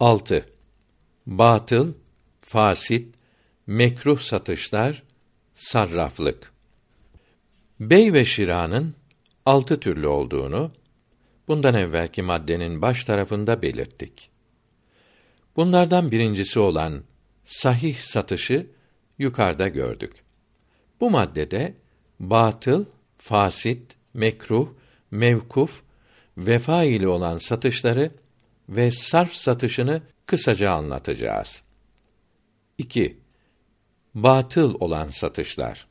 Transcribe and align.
6. 0.00 0.46
Batıl, 1.26 1.92
fasit, 2.40 3.14
mekruh 3.66 4.18
satışlar, 4.18 5.02
sarraflık. 5.54 6.52
Bey 7.80 8.12
ve 8.12 8.24
şiranın 8.24 8.94
altı 9.46 9.80
türlü 9.80 10.06
olduğunu 10.06 10.72
bundan 11.48 11.74
evvelki 11.74 12.22
maddenin 12.22 12.82
baş 12.82 13.04
tarafında 13.04 13.62
belirttik. 13.62 14.30
Bunlardan 15.56 16.10
birincisi 16.10 16.58
olan 16.58 17.02
sahih 17.44 17.98
satışı 17.98 18.66
yukarıda 19.18 19.68
gördük. 19.68 20.12
Bu 21.00 21.10
maddede 21.10 21.74
batıl, 22.20 22.84
fasit, 23.18 23.96
mekruh, 24.14 24.68
mevkuf, 25.10 25.82
vefa 26.38 26.84
ile 26.84 27.08
olan 27.08 27.38
satışları 27.38 28.10
ve 28.68 28.90
sarf 28.90 29.34
satışını 29.34 30.02
kısaca 30.26 30.70
anlatacağız. 30.70 31.62
2. 32.78 33.18
Batıl 34.14 34.74
olan 34.80 35.06
satışlar. 35.06 35.86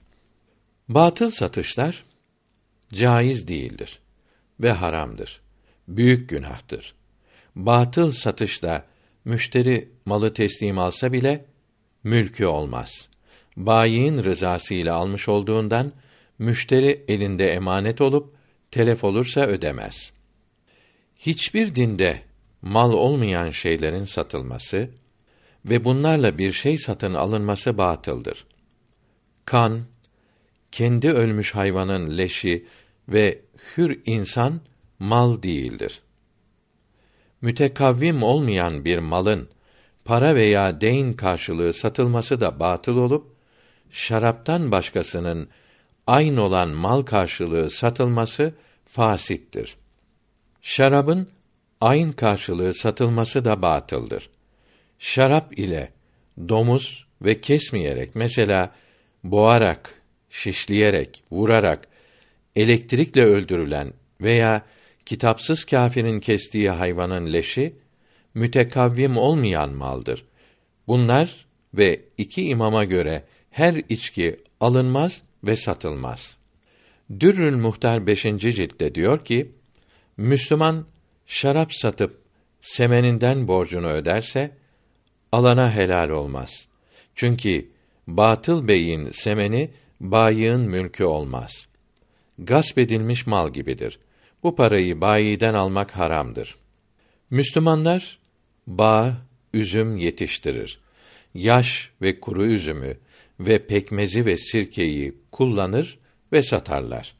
Batıl 0.89 1.29
satışlar 1.29 2.03
caiz 2.93 3.47
değildir 3.47 3.99
ve 4.59 4.71
haramdır. 4.71 5.41
Büyük 5.87 6.29
günahtır. 6.29 6.95
Batıl 7.55 8.11
satışla 8.11 8.85
müşteri 9.25 9.89
malı 10.05 10.33
teslim 10.33 10.79
alsa 10.79 11.13
bile 11.13 11.45
mülkü 12.03 12.45
olmaz. 12.45 13.09
Bayiin 13.57 14.23
rızası 14.23 14.73
ile 14.73 14.91
almış 14.91 15.29
olduğundan 15.29 15.91
müşteri 16.39 17.05
elinde 17.07 17.53
emanet 17.53 18.01
olup 18.01 18.35
telef 18.71 19.03
olursa 19.03 19.41
ödemez. 19.41 20.11
Hiçbir 21.17 21.75
dinde 21.75 22.21
mal 22.63 22.93
olmayan 22.93 23.51
şeylerin 23.51 24.05
satılması 24.05 24.89
ve 25.65 25.83
bunlarla 25.83 26.37
bir 26.37 26.51
şey 26.51 26.77
satın 26.77 27.13
alınması 27.13 27.77
batıldır. 27.77 28.45
Kan, 29.45 29.81
kendi 30.71 31.11
ölmüş 31.11 31.55
hayvanın 31.55 32.17
leşi 32.17 32.65
ve 33.09 33.41
hür 33.77 33.99
insan 34.05 34.61
mal 34.99 35.43
değildir. 35.43 36.01
Mütekavvim 37.41 38.23
olmayan 38.23 38.85
bir 38.85 38.97
malın 38.97 39.49
para 40.05 40.35
veya 40.35 40.81
deyn 40.81 41.13
karşılığı 41.13 41.73
satılması 41.73 42.41
da 42.41 42.59
batıl 42.59 42.97
olup 42.97 43.35
şaraptan 43.91 44.71
başkasının 44.71 45.49
aynı 46.07 46.41
olan 46.41 46.69
mal 46.69 47.01
karşılığı 47.01 47.69
satılması 47.69 48.53
fasittir. 48.85 49.77
Şarabın 50.61 51.27
ayn 51.83 52.11
karşılığı 52.11 52.73
satılması 52.73 53.45
da 53.45 53.61
batıldır. 53.61 54.29
Şarap 54.99 55.59
ile 55.59 55.91
domuz 56.49 57.05
ve 57.21 57.41
kesmeyerek 57.41 58.15
mesela 58.15 58.71
boğarak, 59.23 60.01
şişleyerek, 60.29 61.23
vurarak 61.31 61.87
elektrikle 62.55 63.25
öldürülen 63.25 63.93
veya 64.21 64.61
kitapsız 65.05 65.65
kâfirin 65.65 66.19
kestiği 66.19 66.69
hayvanın 66.69 67.33
leşi 67.33 67.73
mütekavvim 68.33 69.17
olmayan 69.17 69.69
maldır. 69.69 70.25
Bunlar 70.87 71.45
ve 71.73 72.01
iki 72.17 72.47
imama 72.47 72.83
göre 72.83 73.23
her 73.51 73.81
içki 73.89 74.39
alınmaz 74.59 75.21
ve 75.43 75.55
satılmaz. 75.55 76.37
Dürrül 77.19 77.55
Muhtar 77.55 78.07
5. 78.07 78.21
ciltte 78.21 78.95
diyor 78.95 79.25
ki: 79.25 79.51
Müslüman 80.17 80.85
şarap 81.33 81.73
satıp 81.73 82.21
semeninden 82.61 83.47
borcunu 83.47 83.87
öderse 83.87 84.51
alana 85.31 85.71
helal 85.75 86.09
olmaz. 86.09 86.67
Çünkü 87.15 87.69
batıl 88.07 88.67
beyin 88.67 89.09
semeni 89.11 89.69
bayığın 89.99 90.61
mülkü 90.61 91.03
olmaz. 91.03 91.67
Gasp 92.39 92.77
edilmiş 92.77 93.27
mal 93.27 93.53
gibidir. 93.53 93.99
Bu 94.43 94.55
parayı 94.55 95.01
bayiden 95.01 95.53
almak 95.53 95.91
haramdır. 95.91 96.55
Müslümanlar 97.29 98.19
bağ, 98.67 99.17
üzüm 99.53 99.97
yetiştirir. 99.97 100.79
Yaş 101.33 101.89
ve 102.01 102.19
kuru 102.19 102.45
üzümü 102.45 102.97
ve 103.39 103.67
pekmezi 103.67 104.25
ve 104.25 104.37
sirkeyi 104.37 105.15
kullanır 105.31 105.99
ve 106.33 106.43
satarlar. 106.43 107.15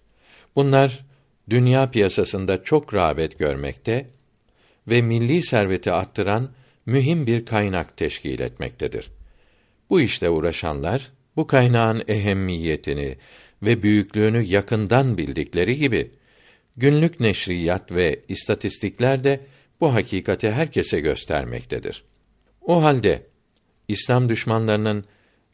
Bunlar 0.56 1.06
dünya 1.50 1.92
piyasasında 1.92 2.64
çok 2.64 2.94
rağbet 2.94 3.40
görmekte 3.40 4.08
ve 4.88 5.02
milli 5.02 5.44
serveti 5.44 5.92
arttıran 5.92 6.52
mühim 6.86 7.28
bir 7.28 7.46
kaynak 7.46 7.98
teşkil 7.98 8.40
etmektedir. 8.40 9.12
Bu 9.90 10.02
işle 10.02 10.30
uğraşanlar 10.30 11.12
bu 11.36 11.48
kaynağın 11.48 12.04
ehemmiyetini 12.08 13.18
ve 13.64 13.84
büyüklüğünü 13.84 14.44
yakından 14.44 15.18
bildikleri 15.18 15.78
gibi 15.78 16.12
günlük 16.78 17.20
neşriyat 17.20 17.92
ve 17.92 18.20
istatistikler 18.28 19.24
de 19.24 19.40
bu 19.82 19.94
hakikati 19.94 20.52
herkese 20.52 21.00
göstermektedir. 21.00 22.04
O 22.62 22.84
halde 22.84 23.24
İslam 23.88 24.30
düşmanlarının 24.30 25.06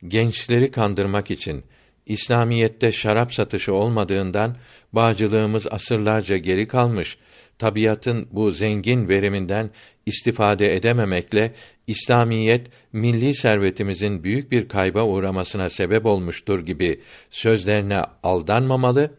gençleri 0.08 0.72
kandırmak 0.72 1.32
için 1.32 1.64
İslamiyette 2.10 2.92
şarap 2.92 3.34
satışı 3.34 3.74
olmadığından 3.74 4.56
bağcılığımız 4.94 5.68
asırlarca 5.72 6.38
geri 6.38 6.68
kalmış, 6.68 7.18
tabiatın 7.58 8.28
bu 8.32 8.52
zengin 8.52 9.10
veriminden 9.10 9.70
istifade 10.06 10.76
edememekle 10.76 11.54
İslamiyet 11.88 12.68
milli 12.94 13.36
servetimizin 13.36 14.24
büyük 14.24 14.52
bir 14.52 14.68
kayba 14.68 15.04
uğramasına 15.04 15.70
sebep 15.70 16.06
olmuştur 16.06 16.60
gibi 16.60 17.02
sözlerine 17.30 18.02
aldanmamalı, 18.24 19.12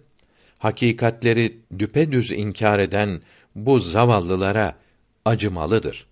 hakikatleri 0.59 1.59
düpedüz 1.79 2.31
inkar 2.31 2.79
eden 2.79 3.23
bu 3.55 3.81
zavallılara 3.81 4.77
acımalıdır. 5.25 6.07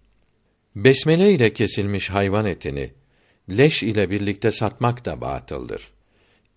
Besmele 0.77 1.33
ile 1.33 1.53
kesilmiş 1.53 2.11
hayvan 2.11 2.47
etini 2.47 2.91
leş 3.51 3.83
ile 3.83 4.11
birlikte 4.11 4.53
satmak 4.53 5.05
da 5.05 5.21
batıldır. 5.21 5.98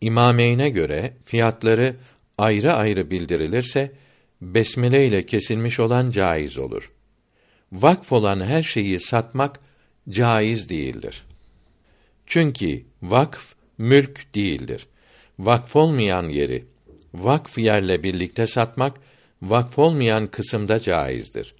İmameyne 0.01 0.69
göre 0.69 1.13
fiyatları 1.25 1.95
ayrı 2.37 2.73
ayrı 2.73 3.11
bildirilirse 3.11 3.91
besmele 4.41 5.07
ile 5.07 5.25
kesilmiş 5.25 5.79
olan 5.79 6.11
caiz 6.11 6.57
olur. 6.57 6.91
Vakf 7.71 8.11
olan 8.11 8.41
her 8.41 8.63
şeyi 8.63 8.99
satmak 8.99 9.59
caiz 10.09 10.69
değildir. 10.69 11.23
Çünkü 12.25 12.83
vakf 13.01 13.53
mülk 13.77 14.35
değildir. 14.35 14.87
Vakf 15.39 15.75
olmayan 15.75 16.29
yeri 16.29 16.65
vakf 17.13 17.57
yerle 17.57 18.03
birlikte 18.03 18.47
satmak 18.47 18.97
vakf 19.41 19.79
olmayan 19.79 20.27
kısımda 20.27 20.79
caizdir. 20.79 21.55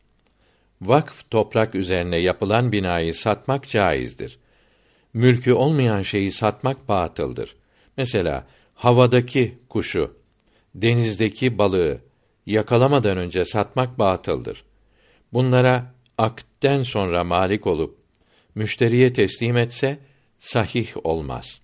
Vakf 0.82 1.30
toprak 1.32 1.76
üzerine 1.76 2.18
yapılan 2.18 2.72
binayı 2.72 3.14
satmak 3.14 3.70
caizdir. 3.70 4.40
Mülkü 5.14 5.54
olmayan 5.54 6.02
şeyi 6.02 6.32
satmak 6.32 6.90
batıldır. 6.90 7.56
Mesela 8.02 8.48
havadaki 8.76 9.58
kuşu, 9.70 10.16
denizdeki 10.76 11.58
balığı 11.58 12.02
yakalamadan 12.46 13.18
önce 13.18 13.46
satmak 13.46 14.00
batıldır. 14.00 14.64
Bunlara 15.34 15.94
akden 16.18 16.84
sonra 16.84 17.24
malik 17.24 17.68
olup 17.68 17.98
müşteriye 18.56 19.14
teslim 19.14 19.58
etse 19.58 20.00
sahih 20.40 20.88
olmaz. 21.04 21.62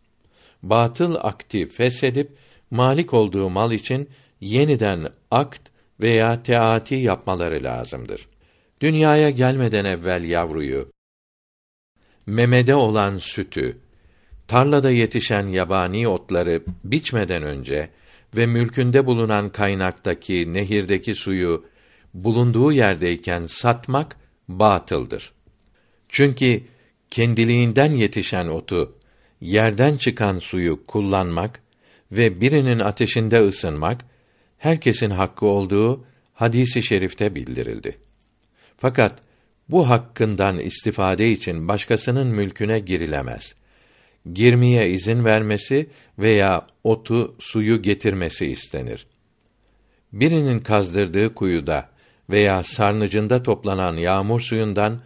Batıl 0.63 1.15
akti 1.15 1.69
feshedip 1.69 2.37
malik 2.71 3.13
olduğu 3.13 3.49
mal 3.49 3.71
için 3.71 4.09
yeniden 4.41 5.09
akt 5.31 5.61
veya 5.99 6.43
teati 6.43 6.95
yapmaları 6.95 7.63
lazımdır. 7.63 8.27
Dünyaya 8.81 9.29
gelmeden 9.29 9.85
evvel 9.85 10.23
yavruyu, 10.23 10.91
memede 12.25 12.75
olan 12.75 13.17
sütü, 13.17 13.77
tarlada 14.47 14.91
yetişen 14.91 15.47
yabani 15.47 16.07
otları 16.07 16.63
biçmeden 16.83 17.43
önce 17.43 17.89
ve 18.35 18.45
mülkünde 18.45 19.05
bulunan 19.05 19.49
kaynaktaki, 19.49 20.53
nehirdeki 20.53 21.15
suyu 21.15 21.65
bulunduğu 22.13 22.71
yerdeyken 22.71 23.43
satmak 23.43 24.17
batıldır. 24.47 25.31
Çünkü 26.09 26.61
kendiliğinden 27.09 27.91
yetişen 27.91 28.47
otu, 28.47 28.95
yerden 29.41 29.97
çıkan 29.97 30.39
suyu 30.39 30.85
kullanmak 30.85 31.59
ve 32.11 32.41
birinin 32.41 32.79
ateşinde 32.79 33.47
ısınmak 33.47 34.05
herkesin 34.57 35.09
hakkı 35.09 35.45
olduğu 35.45 36.05
hadisi 36.33 36.83
şerifte 36.83 37.35
bildirildi. 37.35 37.97
Fakat 38.77 39.19
bu 39.69 39.89
hakkından 39.89 40.59
istifade 40.59 41.31
için 41.31 41.67
başkasının 41.67 42.27
mülküne 42.27 42.79
girilemez. 42.79 43.55
Girmeye 44.33 44.89
izin 44.89 45.25
vermesi 45.25 45.89
veya 46.19 46.67
otu, 46.83 47.35
suyu 47.39 47.81
getirmesi 47.81 48.45
istenir. 48.45 49.07
Birinin 50.13 50.59
kazdırdığı 50.59 51.33
kuyuda 51.33 51.89
veya 52.29 52.63
sarnıcında 52.63 53.43
toplanan 53.43 53.97
yağmur 53.97 54.39
suyundan 54.39 54.99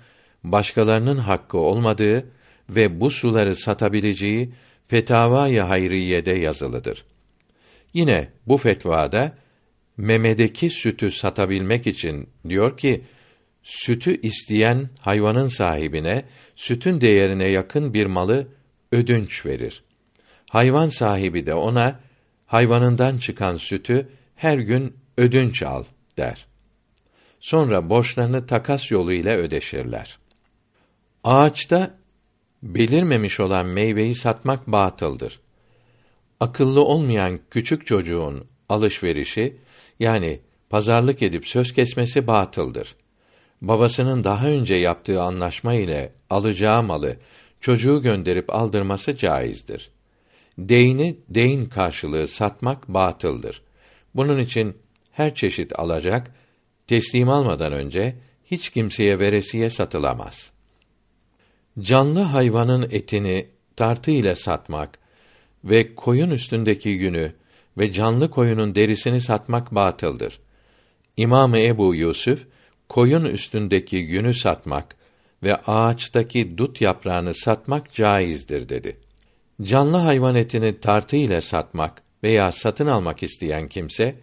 başkalarının 0.43 1.17
hakkı 1.17 1.57
olmadığı 1.57 2.25
ve 2.69 3.01
bu 3.01 3.09
suları 3.09 3.55
satabileceği 3.55 4.53
Fetavâ-i 4.87 5.59
Hayriye'de 5.59 6.31
yazılıdır. 6.31 7.05
Yine 7.93 8.27
bu 8.47 8.57
fetvada 8.57 9.33
memedeki 9.97 10.69
sütü 10.69 11.11
satabilmek 11.11 11.87
için 11.87 12.29
diyor 12.49 12.77
ki 12.77 13.01
sütü 13.63 14.21
isteyen 14.21 14.89
hayvanın 14.99 15.47
sahibine 15.47 16.23
sütün 16.55 17.01
değerine 17.01 17.45
yakın 17.45 17.93
bir 17.93 18.05
malı 18.05 18.47
ödünç 18.91 19.45
verir. 19.45 19.83
Hayvan 20.49 20.89
sahibi 20.89 21.45
de 21.45 21.53
ona 21.53 21.99
hayvanından 22.45 23.17
çıkan 23.17 23.57
sütü 23.57 24.09
her 24.35 24.57
gün 24.57 24.97
ödünç 25.17 25.63
al 25.63 25.83
der. 26.17 26.45
Sonra 27.39 27.89
borçlarını 27.89 28.45
takas 28.45 28.91
yolu 28.91 29.13
ile 29.13 29.37
ödeşirler. 29.37 30.17
Ağaçta 31.23 31.97
belirmemiş 32.63 33.39
olan 33.39 33.65
meyveyi 33.65 34.15
satmak 34.15 34.67
batıldır. 34.67 35.39
Akıllı 36.39 36.83
olmayan 36.83 37.39
küçük 37.51 37.87
çocuğun 37.87 38.47
alışverişi 38.69 39.57
yani 39.99 40.39
pazarlık 40.69 41.21
edip 41.21 41.47
söz 41.47 41.73
kesmesi 41.73 42.27
batıldır. 42.27 42.95
Babasının 43.61 44.23
daha 44.23 44.47
önce 44.47 44.75
yaptığı 44.75 45.21
anlaşma 45.21 45.73
ile 45.73 46.11
alacağı 46.29 46.83
malı 46.83 47.17
çocuğu 47.61 48.01
gönderip 48.01 48.55
aldırması 48.55 49.17
caizdir. 49.17 49.91
Deyni 50.57 51.17
deyin 51.29 51.65
karşılığı 51.65 52.27
satmak 52.27 52.87
batıldır. 52.87 53.61
Bunun 54.15 54.39
için 54.39 54.77
her 55.11 55.35
çeşit 55.35 55.79
alacak 55.79 56.35
teslim 56.87 57.29
almadan 57.29 57.73
önce 57.73 58.15
hiç 58.45 58.69
kimseye 58.69 59.19
veresiye 59.19 59.69
satılamaz. 59.69 60.51
Canlı 61.79 62.19
hayvanın 62.19 62.87
etini 62.91 63.47
tartı 63.75 64.11
ile 64.11 64.35
satmak 64.35 64.99
ve 65.63 65.95
koyun 65.95 66.29
üstündeki 66.29 66.89
yünü 66.89 67.33
ve 67.77 67.93
canlı 67.93 68.29
koyunun 68.29 68.75
derisini 68.75 69.21
satmak 69.21 69.75
batıldır. 69.75 70.39
İmamı 71.17 71.59
Ebu 71.59 71.95
Yusuf 71.95 72.39
koyun 72.89 73.25
üstündeki 73.25 73.95
yünü 73.95 74.33
satmak 74.33 74.95
ve 75.43 75.55
ağaçtaki 75.55 76.57
dut 76.57 76.81
yaprağını 76.81 77.33
satmak 77.33 77.93
caizdir 77.93 78.69
dedi. 78.69 78.97
Canlı 79.61 79.97
hayvan 79.97 80.35
etini 80.35 80.79
tartı 80.79 81.15
ile 81.15 81.41
satmak 81.41 82.01
veya 82.23 82.51
satın 82.51 82.87
almak 82.87 83.23
isteyen 83.23 83.67
kimse 83.67 84.15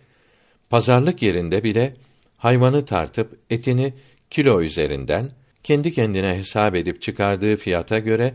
pazarlık 0.70 1.22
yerinde 1.22 1.64
bile 1.64 1.96
hayvanı 2.36 2.84
tartıp 2.84 3.38
etini 3.50 3.94
kilo 4.30 4.62
üzerinden 4.62 5.30
kendi 5.64 5.92
kendine 5.92 6.36
hesap 6.36 6.74
edip 6.74 7.02
çıkardığı 7.02 7.56
fiyata 7.56 7.98
göre 7.98 8.34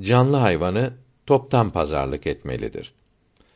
canlı 0.00 0.36
hayvanı 0.36 0.92
toptan 1.26 1.70
pazarlık 1.70 2.26
etmelidir. 2.26 2.92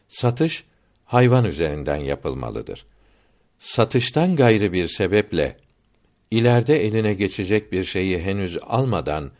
Satış 0.08 0.64
hayvan 1.04 1.44
üzerinden 1.44 1.96
yapılmalıdır. 1.96 2.86
Satıştan 3.58 4.36
gayrı 4.36 4.72
bir 4.72 4.88
sebeple 4.88 5.56
ileride 6.30 6.86
eline 6.86 7.14
geçecek 7.14 7.72
bir 7.72 7.84
şeyi 7.84 8.18
henüz 8.18 8.58
almadan 8.62 9.30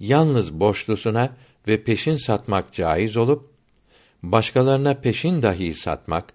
yalnız 0.00 0.60
borçlusuna 0.60 1.36
ve 1.68 1.84
peşin 1.84 2.16
satmak 2.16 2.72
caiz 2.72 3.16
olup 3.16 3.50
başkalarına 4.22 4.94
peşin 4.94 5.42
dahi 5.42 5.74
satmak 5.74 6.32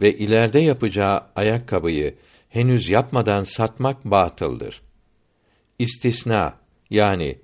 ve 0.00 0.16
ileride 0.16 0.58
yapacağı 0.58 1.22
ayakkabıyı 1.36 2.14
henüz 2.48 2.88
yapmadan 2.88 3.44
satmak 3.44 4.04
batıldır. 4.04 4.82
İstisna 5.78 6.54
yani 6.90 7.38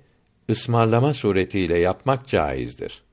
ısmarlama 0.49 1.13
suretiyle 1.13 1.77
yapmak 1.79 2.27
caizdir. 2.27 3.03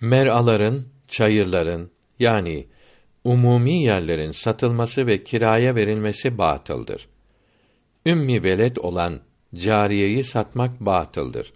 Mer'aların, 0.00 0.84
çayırların 1.08 1.90
yani 2.18 2.66
umumi 3.24 3.82
yerlerin 3.82 4.32
satılması 4.32 5.06
ve 5.06 5.24
kiraya 5.24 5.74
verilmesi 5.74 6.38
batıldır. 6.38 7.08
Ümmi 8.06 8.42
veled 8.42 8.76
olan 8.76 9.20
cariyeyi 9.54 10.24
satmak 10.24 10.80
batıldır. 10.80 11.52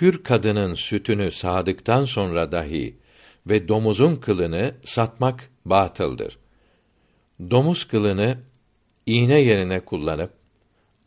Hür 0.00 0.22
kadının 0.22 0.74
sütünü 0.74 1.30
sağdıktan 1.30 2.04
sonra 2.04 2.52
dahi 2.52 2.96
ve 3.46 3.68
domuzun 3.68 4.16
kılını 4.16 4.74
satmak 4.84 5.50
batıldır. 5.64 6.38
Domuz 7.50 7.84
kılını 7.88 8.38
iğne 9.06 9.38
yerine 9.38 9.80
kullanıp 9.80 10.30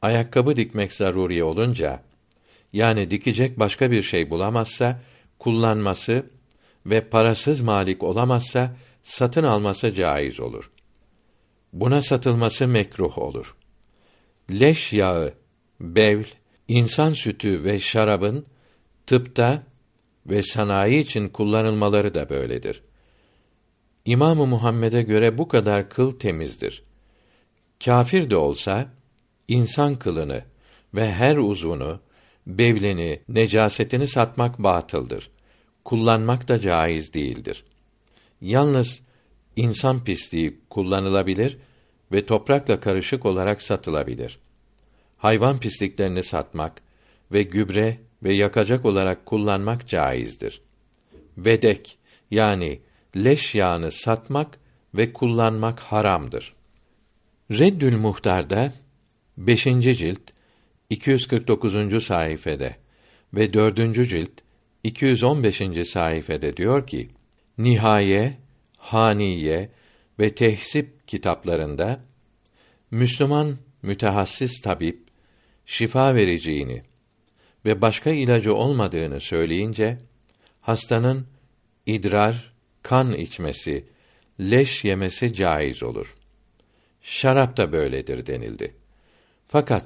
ayakkabı 0.01 0.55
dikmek 0.55 0.93
zaruri 0.93 1.43
olunca 1.43 2.03
yani 2.73 3.09
dikecek 3.11 3.59
başka 3.59 3.91
bir 3.91 4.01
şey 4.01 4.29
bulamazsa 4.29 5.01
kullanması 5.39 6.25
ve 6.85 7.01
parasız 7.01 7.61
malik 7.61 8.03
olamazsa 8.03 8.75
satın 9.03 9.43
alması 9.43 9.93
caiz 9.93 10.39
olur. 10.39 10.71
Buna 11.73 12.01
satılması 12.01 12.67
mekruh 12.67 13.17
olur. 13.17 13.55
Leş 14.59 14.93
yağı, 14.93 15.33
bevl, 15.79 16.25
insan 16.67 17.13
sütü 17.13 17.63
ve 17.63 17.79
şarabın 17.79 18.45
tıpta 19.05 19.63
ve 20.25 20.43
sanayi 20.43 21.03
için 21.03 21.29
kullanılmaları 21.29 22.13
da 22.13 22.29
böyledir. 22.29 22.83
İmamı 24.05 24.45
Muhammed'e 24.45 25.01
göre 25.01 25.37
bu 25.37 25.47
kadar 25.47 25.89
kıl 25.89 26.19
temizdir. 26.19 26.83
Kafir 27.85 28.29
de 28.29 28.35
olsa 28.35 28.89
insan 29.47 29.95
kılını 29.95 30.43
ve 30.93 31.11
her 31.11 31.37
uzunu, 31.37 31.99
bevleni, 32.47 33.19
necasetini 33.27 34.07
satmak 34.07 34.59
batıldır. 34.59 35.29
Kullanmak 35.85 36.47
da 36.47 36.59
caiz 36.59 37.13
değildir. 37.13 37.63
Yalnız 38.41 39.01
insan 39.55 40.03
pisliği 40.03 40.59
kullanılabilir 40.69 41.57
ve 42.11 42.25
toprakla 42.25 42.79
karışık 42.79 43.25
olarak 43.25 43.61
satılabilir. 43.61 44.42
Hayvan 45.23 45.59
pisliklerini 45.59 46.23
satmak 46.23 46.81
ve 47.31 47.43
gübre 47.43 47.97
ve 48.23 48.33
yakacak 48.33 48.85
olarak 48.85 49.25
kullanmak 49.25 49.87
caizdir. 49.87 50.61
Vedek 51.37 51.97
yani 52.31 52.79
leş 53.15 53.55
yağını 53.55 53.91
satmak 53.91 54.59
ve 54.95 55.13
kullanmak 55.13 55.79
haramdır. 55.79 56.53
Reddül 57.51 57.97
Muhtar'da 57.97 58.73
5. 59.37 59.63
cilt 59.63 60.21
249. 60.89 62.03
sayfede 62.03 62.75
ve 63.33 63.53
4. 63.53 64.09
cilt 64.09 64.31
215. 64.83 65.61
sayfede 65.87 66.57
diyor 66.57 66.87
ki: 66.87 67.09
Nihaye, 67.57 68.37
Haniye 68.77 69.69
ve 70.19 70.35
Tehsip 70.35 71.07
kitaplarında 71.07 71.99
Müslüman 72.91 73.57
mütehassis 73.81 74.61
tabip 74.61 75.02
şifa 75.65 76.15
vereceğini 76.15 76.81
ve 77.65 77.81
başka 77.81 78.09
ilacı 78.09 78.55
olmadığını 78.55 79.19
söyleyince 79.19 79.97
hastanın 80.61 81.27
idrar, 81.85 82.53
kan 82.83 83.13
içmesi, 83.13 83.85
leş 84.39 84.83
yemesi 84.83 85.33
caiz 85.33 85.83
olur. 85.83 86.15
Şarap 87.01 87.57
da 87.57 87.71
böyledir 87.71 88.25
denildi. 88.25 88.75
Fakat 89.47 89.85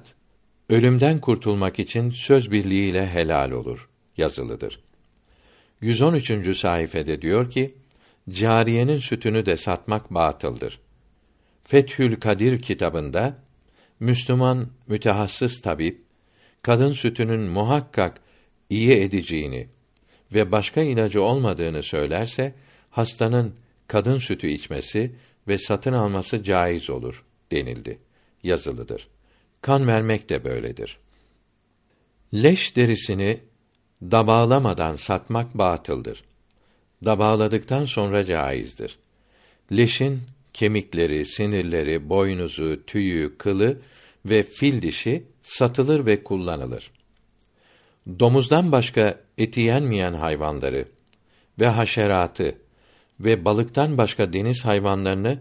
ölümden 0.70 1.20
kurtulmak 1.20 1.80
için 1.80 2.10
söz 2.12 2.52
birliğiyle 2.52 3.08
helal 3.08 3.52
olur 3.52 3.90
yazılıdır. 4.18 4.80
113. 5.82 6.58
sayfede 6.58 7.22
diyor 7.22 7.52
ki: 7.52 7.76
Cariyenin 8.30 9.00
sütünü 9.00 9.46
de 9.46 9.58
satmak 9.58 10.14
batıldır. 10.14 10.80
Fethül 11.64 12.16
Kadir 12.16 12.60
kitabında 12.60 13.38
Müslüman 14.00 14.68
mütehassıs 14.88 15.62
tabip 15.62 16.02
kadın 16.62 16.94
sütünün 16.94 17.40
muhakkak 17.40 18.20
iyi 18.70 18.92
edeceğini 18.92 19.68
ve 20.34 20.52
başka 20.52 20.82
ilacı 20.82 21.24
olmadığını 21.24 21.84
söylerse 21.84 22.54
hastanın 22.90 23.54
kadın 23.88 24.18
sütü 24.18 24.48
içmesi 24.48 25.16
ve 25.48 25.58
satın 25.58 25.94
alması 25.94 26.44
caiz 26.44 26.90
olur 26.90 27.26
denildi. 27.52 28.00
Yazılıdır. 28.44 29.08
Kan 29.62 29.88
vermek 29.88 30.30
de 30.30 30.44
böyledir. 30.44 30.98
Leş 32.34 32.76
derisini 32.76 33.40
dabağlamadan 34.02 34.92
satmak 34.92 35.58
batıldır. 35.58 36.24
Dabağladıktan 37.06 37.86
sonra 37.86 38.26
caizdir. 38.26 39.00
Leşin 39.72 40.22
kemikleri, 40.58 41.26
sinirleri, 41.26 42.10
boynuzu, 42.10 42.86
tüyü, 42.88 43.38
kılı 43.38 43.78
ve 44.26 44.44
fil 44.44 44.82
dişi 44.82 45.24
satılır 45.42 46.06
ve 46.06 46.24
kullanılır. 46.24 46.92
Domuzdan 48.20 48.72
başka 48.72 49.20
eti 49.38 49.60
yenmeyen 49.60 50.14
hayvanları 50.14 50.86
ve 51.60 51.68
haşeratı 51.68 52.56
ve 53.20 53.46
balıktan 53.46 53.98
başka 53.98 54.34
deniz 54.34 54.66
hayvanlarını 54.66 55.40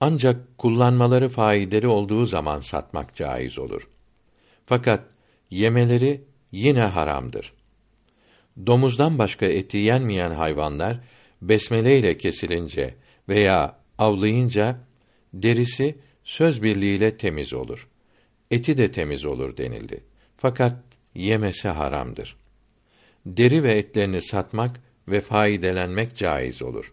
ancak 0.00 0.58
kullanmaları 0.58 1.28
faydalı 1.28 1.92
olduğu 1.92 2.26
zaman 2.26 2.60
satmak 2.60 3.16
caiz 3.16 3.58
olur. 3.58 3.86
Fakat 4.66 5.00
yemeleri 5.50 6.20
yine 6.52 6.82
haramdır. 6.82 7.52
Domuzdan 8.66 9.18
başka 9.18 9.46
eti 9.46 9.76
yenmeyen 9.76 10.30
hayvanlar 10.30 11.00
besmele 11.42 11.98
ile 11.98 12.18
kesilince 12.18 12.94
veya 13.28 13.79
avlayınca 14.00 14.76
derisi 15.34 15.98
söz 16.24 16.62
birliğiyle 16.62 17.16
temiz 17.16 17.52
olur. 17.52 17.88
Eti 18.50 18.76
de 18.76 18.92
temiz 18.92 19.24
olur 19.24 19.56
denildi. 19.56 20.04
Fakat 20.36 20.76
yemesi 21.14 21.68
haramdır. 21.68 22.36
Deri 23.26 23.62
ve 23.62 23.78
etlerini 23.78 24.22
satmak 24.22 24.80
ve 25.08 25.20
faydelenmek 25.20 26.16
caiz 26.16 26.62
olur. 26.62 26.92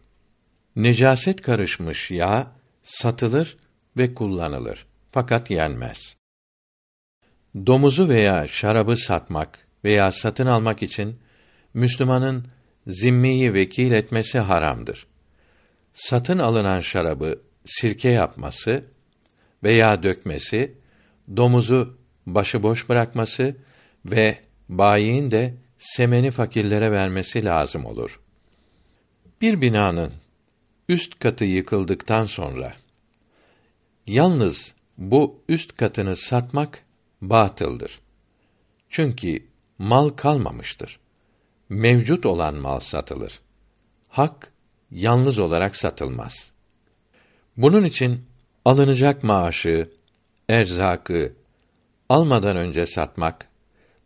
Necaset 0.76 1.42
karışmış 1.42 2.12
yağ 2.12 2.52
satılır 2.84 3.58
ve 3.98 4.14
kullanılır 4.14 4.86
fakat 5.12 5.52
yenmez. 5.52 6.18
Domuzu 7.56 8.10
veya 8.10 8.48
şarabı 8.48 8.96
satmak 8.96 9.68
veya 9.84 10.12
satın 10.12 10.48
almak 10.48 10.84
için 10.84 11.20
Müslümanın 11.74 12.46
zimmiyi 12.88 13.54
vekil 13.54 13.92
etmesi 13.92 14.40
haramdır. 14.40 15.08
Satın 15.98 16.40
alınan 16.40 16.82
şarabı 16.82 17.42
sirke 17.66 18.10
yapması 18.10 18.84
veya 19.64 20.04
dökmesi, 20.04 20.78
domuzu 21.38 21.98
başıboş 22.26 22.90
bırakması 22.90 23.56
ve 24.06 24.40
bayiin 24.70 25.32
de 25.32 25.54
semeni 25.78 26.32
fakirlere 26.32 26.92
vermesi 26.92 27.46
lazım 27.46 27.86
olur. 27.86 28.20
Bir 29.42 29.62
binanın 29.62 30.14
üst 30.90 31.20
katı 31.20 31.46
yıkıldıktan 31.46 32.26
sonra 32.26 32.74
yalnız 34.08 34.74
bu 34.98 35.42
üst 35.50 35.78
katını 35.78 36.16
satmak 36.16 36.84
batıldır. 37.22 38.00
Çünkü 38.90 39.46
mal 39.80 40.10
kalmamıştır. 40.10 41.00
Mevcut 41.70 42.26
olan 42.26 42.56
mal 42.56 42.80
satılır. 42.80 43.40
Hak 44.10 44.57
yalnız 44.92 45.40
olarak 45.40 45.76
satılmaz. 45.76 46.52
Bunun 47.58 47.84
için 47.84 48.26
alınacak 48.66 49.24
maaşı, 49.24 49.90
erzakı 50.50 51.34
almadan 52.10 52.58
önce 52.58 52.86
satmak, 52.86 53.48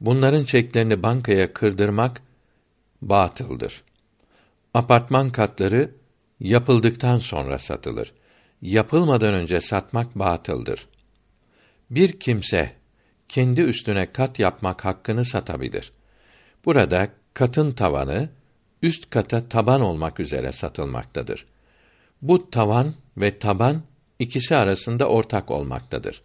bunların 0.01 0.45
çeklerini 0.45 1.03
bankaya 1.03 1.53
kırdırmak 1.53 2.21
batıldır. 3.01 3.83
Apartman 4.73 5.29
katları 5.29 5.91
yapıldıktan 6.39 7.19
sonra 7.19 7.57
satılır. 7.57 8.13
Yapılmadan 8.61 9.33
önce 9.33 9.61
satmak 9.61 10.15
batıldır. 10.15 10.87
Bir 11.89 12.19
kimse 12.19 12.73
kendi 13.29 13.61
üstüne 13.61 14.11
kat 14.11 14.39
yapmak 14.39 14.85
hakkını 14.85 15.25
satabilir. 15.25 15.91
Burada 16.65 17.09
katın 17.33 17.71
tavanı 17.71 18.29
üst 18.81 19.09
kata 19.09 19.49
taban 19.49 19.81
olmak 19.81 20.19
üzere 20.19 20.51
satılmaktadır. 20.51 21.45
Bu 22.21 22.49
tavan 22.49 22.93
ve 23.17 23.39
taban 23.39 23.81
ikisi 24.19 24.55
arasında 24.55 25.07
ortak 25.07 25.51
olmaktadır. 25.51 26.21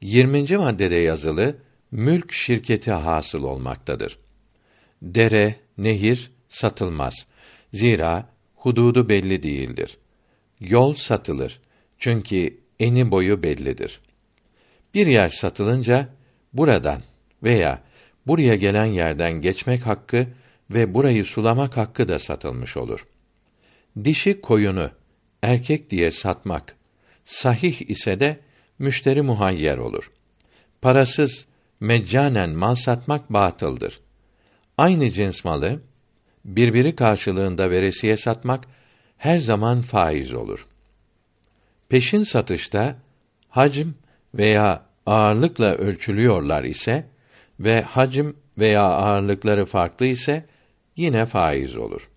20. 0.00 0.56
maddede 0.56 0.94
yazılı 0.94 1.56
mülk 1.90 2.32
şirketi 2.32 2.92
hasıl 2.92 3.42
olmaktadır. 3.42 4.18
Dere, 5.02 5.54
nehir 5.78 6.30
satılmaz. 6.48 7.26
Zira 7.72 8.28
hududu 8.56 9.08
belli 9.08 9.42
değildir. 9.42 9.98
Yol 10.60 10.94
satılır. 10.94 11.60
Çünkü 11.98 12.58
eni 12.80 13.10
boyu 13.10 13.42
bellidir. 13.42 14.00
Bir 14.94 15.06
yer 15.06 15.28
satılınca 15.28 16.08
buradan 16.52 17.02
veya 17.42 17.82
buraya 18.26 18.54
gelen 18.54 18.84
yerden 18.84 19.32
geçmek 19.32 19.86
hakkı 19.86 20.26
ve 20.70 20.94
burayı 20.94 21.24
sulamak 21.24 21.76
hakkı 21.76 22.08
da 22.08 22.18
satılmış 22.18 22.76
olur. 22.76 23.06
Dişi 24.04 24.40
koyunu 24.40 24.90
erkek 25.42 25.90
diye 25.90 26.10
satmak 26.10 26.76
sahih 27.24 27.90
ise 27.90 28.20
de 28.20 28.40
müşteri 28.78 29.22
muhayyer 29.22 29.78
olur. 29.78 30.10
Parasız 30.82 31.46
meccanen 31.80 32.50
mal 32.50 32.74
satmak 32.74 33.32
batıldır. 33.32 34.00
Aynı 34.78 35.10
cins 35.10 35.44
malı 35.44 35.80
birbiri 36.44 36.96
karşılığında 36.96 37.70
veresiye 37.70 38.16
satmak 38.16 38.64
her 39.18 39.38
zaman 39.38 39.82
faiz 39.82 40.32
olur. 40.32 40.66
Peşin 41.88 42.22
satışta 42.22 42.96
hacim 43.48 43.94
veya 44.34 44.82
ağırlıkla 45.06 45.74
ölçülüyorlar 45.74 46.64
ise 46.64 47.06
ve 47.60 47.82
hacim 47.82 48.36
veya 48.58 48.82
ağırlıkları 48.82 49.66
farklı 49.66 50.06
ise 50.06 50.44
yine 50.96 51.26
faiz 51.26 51.76
olur. 51.76 52.08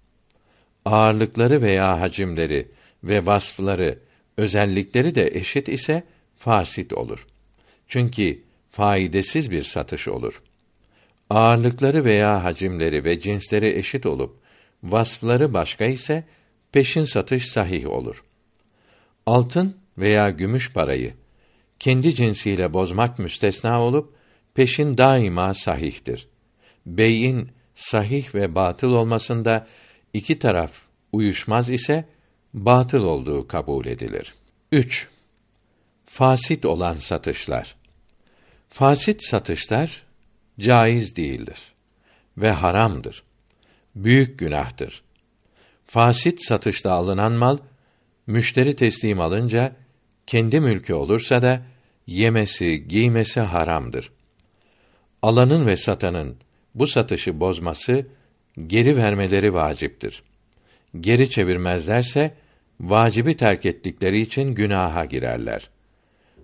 Ağırlıkları 0.85 1.61
veya 1.61 2.01
hacimleri 2.01 2.67
ve 3.03 3.25
vasfları, 3.25 3.99
özellikleri 4.37 5.15
de 5.15 5.27
eşit 5.33 5.69
ise 5.69 6.03
fasit 6.37 6.93
olur. 6.93 7.27
Çünkü 7.87 8.41
faidesiz 8.71 9.51
bir 9.51 9.63
satış 9.63 10.07
olur. 10.07 10.41
Ağırlıkları 11.29 12.05
veya 12.05 12.43
hacimleri 12.43 13.03
ve 13.03 13.19
cinsleri 13.19 13.77
eşit 13.77 14.05
olup 14.05 14.37
vasfları 14.83 15.53
başka 15.53 15.85
ise 15.85 16.23
peşin 16.71 17.05
satış 17.05 17.49
sahih 17.49 17.89
olur. 17.89 18.23
Altın 19.25 19.75
veya 19.97 20.29
gümüş 20.29 20.73
parayı 20.73 21.13
kendi 21.79 22.15
cinsiyle 22.15 22.73
bozmak 22.73 23.19
müstesna 23.19 23.81
olup 23.81 24.13
peşin 24.53 24.97
daima 24.97 25.53
sahihtir. 25.53 26.27
Bey'in 26.85 27.49
sahih 27.77 28.35
ve 28.35 28.55
batıl 28.55 28.91
olmasında 28.91 29.67
iki 30.13 30.39
taraf 30.39 30.71
uyuşmaz 31.11 31.69
ise 31.69 32.05
batıl 32.53 33.03
olduğu 33.03 33.47
kabul 33.47 33.85
edilir. 33.85 34.33
3. 34.71 35.07
Fasit 36.05 36.65
olan 36.65 36.93
satışlar. 36.95 37.75
Fasit 38.69 39.23
satışlar 39.23 40.03
caiz 40.59 41.15
değildir 41.15 41.59
ve 42.37 42.51
haramdır. 42.51 43.23
Büyük 43.95 44.39
günahtır. 44.39 45.03
Fasit 45.85 46.45
satışta 46.45 46.91
alınan 46.91 47.31
mal 47.31 47.57
müşteri 48.27 48.75
teslim 48.75 49.19
alınca 49.19 49.75
kendi 50.27 50.59
mülkü 50.59 50.93
olursa 50.93 51.41
da 51.41 51.61
yemesi, 52.07 52.87
giymesi 52.87 53.39
haramdır. 53.39 54.11
Alanın 55.21 55.67
ve 55.67 55.77
satanın 55.77 56.37
bu 56.79 56.87
satışı 56.87 57.39
bozması, 57.39 58.05
geri 58.67 58.97
vermeleri 58.97 59.53
vaciptir. 59.53 60.23
Geri 60.99 61.29
çevirmezlerse 61.29 62.33
vacibi 62.79 63.37
terk 63.37 63.65
ettikleri 63.65 64.19
için 64.19 64.55
günaha 64.55 65.09
girerler. 65.09 65.69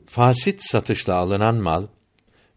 Fasit 0.07 0.61
satışla 0.61 1.15
alınan 1.15 1.55
mal 1.55 1.87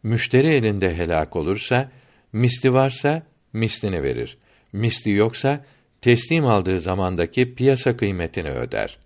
müşteri 0.02 0.48
elinde 0.48 0.96
helak 0.96 1.36
olursa 1.36 1.90
misli 2.32 2.72
varsa 2.72 3.22
mislini 3.52 4.02
verir. 4.02 4.38
Misli 4.72 5.10
yoksa 5.10 5.64
teslim 6.00 6.46
aldığı 6.46 6.80
zamandaki 6.80 7.54
piyasa 7.54 7.96
kıymetini 7.96 8.50
öder. 8.50 8.98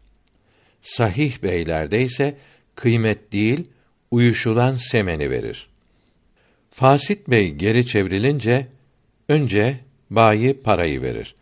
Sahih 0.82 1.42
beylerde 1.42 2.02
ise 2.02 2.36
kıymet 2.74 3.32
değil, 3.32 3.68
uyuşulan 4.10 4.74
semeni 4.74 5.30
verir. 5.30 5.69
Fasit 6.80 7.28
bey 7.28 7.50
geri 7.50 7.86
çevrilince 7.86 8.66
önce 9.28 9.76
bayi 10.10 10.54
parayı 10.54 11.02
verir. 11.02 11.34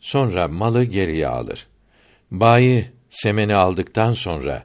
Sonra 0.00 0.48
malı 0.48 0.84
geriye 0.84 1.26
alır. 1.26 1.66
Bayi 2.30 2.86
semeni 3.10 3.54
aldıktan 3.54 4.14
sonra 4.14 4.64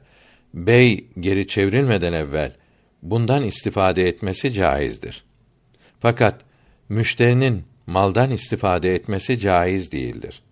bey 0.54 1.04
geri 1.20 1.48
çevrilmeden 1.48 2.12
evvel 2.12 2.52
bundan 3.02 3.44
istifade 3.44 4.08
etmesi 4.08 4.52
caizdir. 4.52 5.24
Fakat 6.00 6.40
müşterinin 6.88 7.64
maldan 7.86 8.30
istifade 8.30 8.94
etmesi 8.94 9.40
caiz 9.40 9.92
değildir. 9.92 10.42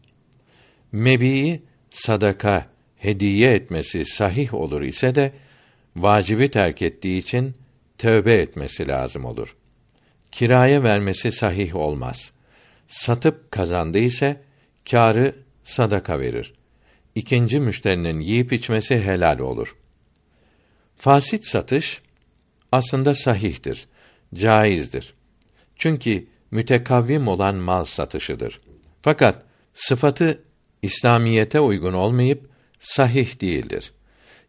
Mebiyi 0.92 1.62
sadaka, 1.90 2.66
hediye 2.96 3.54
etmesi 3.54 4.04
sahih 4.04 4.54
olur 4.54 4.82
ise 4.82 5.14
de 5.14 5.32
vacibi 5.96 6.50
terk 6.50 6.82
ettiği 6.82 7.18
için 7.18 7.54
tövbe 7.98 8.34
etmesi 8.34 8.88
lazım 8.88 9.24
olur. 9.24 9.56
Kiraya 10.34 10.82
vermesi 10.82 11.32
sahih 11.32 11.76
olmaz. 11.76 12.32
Satıp 12.88 13.50
kazandı 13.50 13.98
ise 13.98 14.42
kârı 14.90 15.34
sadaka 15.64 16.20
verir. 16.20 16.52
İkinci 17.14 17.60
müşterinin 17.60 18.20
yiyip 18.20 18.52
içmesi 18.52 19.00
helal 19.00 19.38
olur. 19.38 19.76
Fasit 20.96 21.46
satış 21.46 22.02
aslında 22.72 23.14
sahihtir, 23.14 23.86
caizdir. 24.34 25.14
Çünkü 25.76 26.26
mütekavvim 26.50 27.28
olan 27.28 27.54
mal 27.54 27.84
satışıdır. 27.84 28.60
Fakat 29.02 29.42
sıfatı 29.74 30.42
İslamiyete 30.82 31.60
uygun 31.60 31.92
olmayıp 31.92 32.50
sahih 32.80 33.40
değildir. 33.40 33.92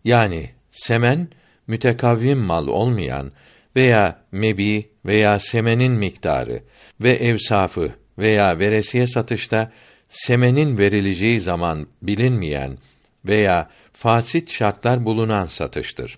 Yani 0.04 0.50
semen 0.72 1.27
mütekavvim 1.68 2.39
mal 2.39 2.68
olmayan 2.68 3.32
veya 3.75 4.20
mebi 4.32 4.94
veya 5.05 5.39
semenin 5.39 5.91
miktarı 5.91 6.63
ve 7.01 7.12
evsafı 7.12 7.91
veya 8.17 8.59
veresiye 8.59 9.07
satışta 9.07 9.71
semenin 10.09 10.77
verileceği 10.77 11.39
zaman 11.39 11.88
bilinmeyen 12.01 12.77
veya 13.25 13.69
fasit 13.93 14.51
şartlar 14.51 15.05
bulunan 15.05 15.45
satıştır. 15.45 16.17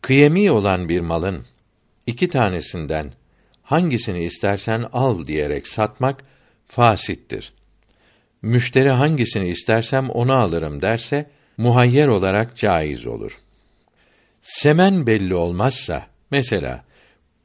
Kıyemi 0.00 0.50
olan 0.50 0.88
bir 0.88 1.00
malın 1.00 1.46
iki 2.06 2.28
tanesinden 2.28 3.12
hangisini 3.62 4.24
istersen 4.24 4.84
al 4.92 5.26
diyerek 5.26 5.66
satmak 5.68 6.24
fasittir. 6.68 7.52
Müşteri 8.42 8.90
hangisini 8.90 9.48
istersem 9.48 10.10
onu 10.10 10.32
alırım 10.32 10.82
derse 10.82 11.30
muhayyer 11.56 12.08
olarak 12.08 12.56
caiz 12.56 13.06
olur. 13.06 13.38
Semen 14.42 15.06
belli 15.06 15.34
olmazsa 15.34 16.06
mesela 16.30 16.84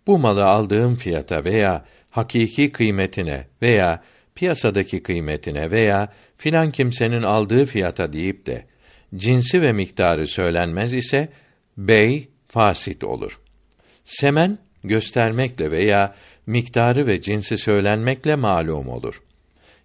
bu 0.08 0.18
malı 0.18 0.46
aldığım 0.46 0.96
fiyata 0.96 1.46
veya 1.46 1.86
hakiki 2.10 2.72
kıymetine 2.72 3.48
veya 3.62 4.04
piyasadaki 4.36 5.04
kıymetine 5.04 5.72
veya 5.72 6.14
filan 6.38 6.72
kimsenin 6.72 7.22
aldığı 7.22 7.66
fiyata 7.66 8.14
deyip 8.14 8.46
de 8.46 8.66
cinsi 9.16 9.62
ve 9.62 9.72
miktarı 9.72 10.28
söylenmez 10.28 10.94
ise 10.94 11.30
bey 11.78 12.28
fasit 12.48 13.04
olur. 13.04 13.40
Semen 14.04 14.58
göstermekle 14.84 15.72
veya 15.72 16.16
miktarı 16.46 17.08
ve 17.08 17.22
cinsi 17.22 17.58
söylenmekle 17.58 18.36
malum 18.36 18.88
olur. 18.88 19.22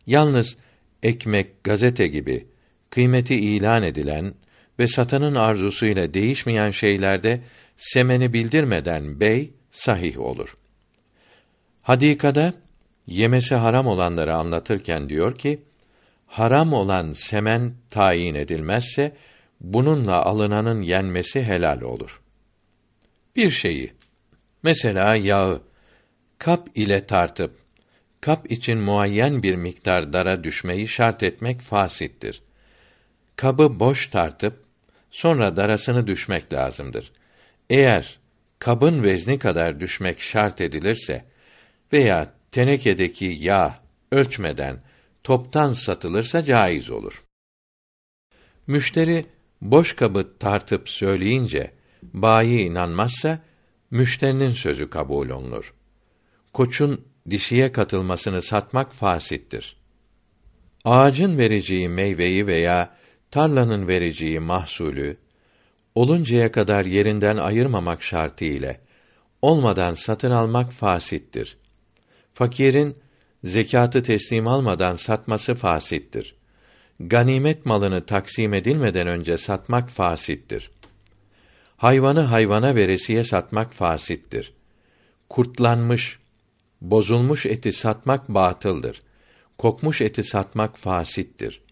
Yalnız 0.07 0.57
ekmek, 1.03 1.65
gazete 1.65 2.07
gibi 2.07 2.47
kıymeti 2.91 3.35
ilan 3.35 3.83
edilen 3.83 4.35
ve 4.79 4.87
satanın 4.87 5.35
arzusu 5.35 5.87
ile 5.87 6.15
değişmeyen 6.15 6.71
şeylerde 6.71 7.41
semeni 7.77 8.33
bildirmeden 8.33 9.21
bey 9.21 9.51
sahih 9.73 10.21
olur. 10.21 10.57
Hadikada 11.83 12.55
yemesi 13.07 13.55
haram 13.55 13.87
olanları 13.87 14.35
anlatırken 14.35 15.09
diyor 15.09 15.39
ki, 15.39 15.63
haram 16.27 16.73
olan 16.73 17.13
semen 17.13 17.75
tayin 17.89 18.35
edilmezse 18.35 19.17
bununla 19.61 20.25
alınanın 20.25 20.83
yenmesi 20.83 21.43
helal 21.43 21.81
olur. 21.81 22.21
Bir 23.37 23.51
şeyi 23.51 23.93
mesela 24.63 25.17
yağı 25.17 25.63
kap 26.39 26.69
ile 26.75 27.07
tartıp 27.07 27.57
kap 28.21 28.53
için 28.53 28.79
muayyen 28.79 29.43
bir 29.43 29.55
miktar 29.55 30.13
dara 30.13 30.45
düşmeyi 30.45 30.89
şart 30.89 31.23
etmek 31.23 31.61
fasittir. 31.61 32.43
Kabı 33.37 33.81
boş 33.81 34.07
tartıp 34.07 34.65
sonra 35.11 35.57
darasını 35.57 36.07
düşmek 36.07 36.53
lazımdır. 36.53 37.13
Eğer 37.71 38.22
kabın 38.63 39.03
vezni 39.03 39.39
kadar 39.39 39.81
düşmek 39.81 40.21
şart 40.21 40.61
edilirse 40.61 41.25
veya 41.93 42.33
tenekedeki 42.51 43.25
yağ 43.25 43.79
ölçmeden 44.13 44.81
toptan 45.25 45.73
satılırsa 45.73 46.45
caiz 46.45 46.91
olur. 46.91 47.23
Müşteri 48.67 49.27
boş 49.61 49.97
kabı 49.97 50.39
tartıp 50.39 50.89
söyleyince 50.89 51.71
bayi 52.03 52.61
inanmazsa 52.61 53.39
müşterinin 53.91 54.53
sözü 54.53 54.91
kabul 54.91 55.29
olunur. 55.29 55.75
Koçun 56.53 57.05
dişiye 57.31 57.73
katılmasını 57.73 58.43
satmak 58.43 58.93
fasittir. 58.93 59.77
Ağacın 60.85 61.39
vereceği 61.39 61.89
meyveyi 61.89 62.47
veya 62.47 62.97
tarlanın 63.31 63.89
vereceği 63.89 64.41
mahsulü 64.41 65.17
oluncaya 65.95 66.53
kadar 66.53 66.85
yerinden 66.85 67.37
ayırmamak 67.37 68.03
şartı 68.03 68.45
ile 68.45 68.81
olmadan 69.43 69.95
satın 69.95 70.31
almak 70.31 70.73
fasittir. 70.73 71.57
Fakirin 72.35 72.97
zekatı 73.45 74.03
teslim 74.03 74.47
almadan 74.47 74.95
satması 74.95 75.55
fasittir. 75.55 76.35
Ganimet 77.01 77.67
malını 77.67 78.07
taksim 78.07 78.55
edilmeden 78.55 79.07
önce 79.07 79.39
satmak 79.39 79.91
fasittir. 79.91 80.71
Hayvanı 81.77 82.21
hayvana 82.21 82.75
veresiye 82.75 83.25
satmak 83.25 83.75
fasittir. 83.75 84.53
Kurtlanmış, 85.29 86.19
bozulmuş 86.81 87.47
eti 87.47 87.73
satmak 87.73 88.29
batıldır. 88.29 89.03
Kokmuş 89.59 90.01
eti 90.01 90.25
satmak 90.25 90.79
fasittir. 90.79 91.63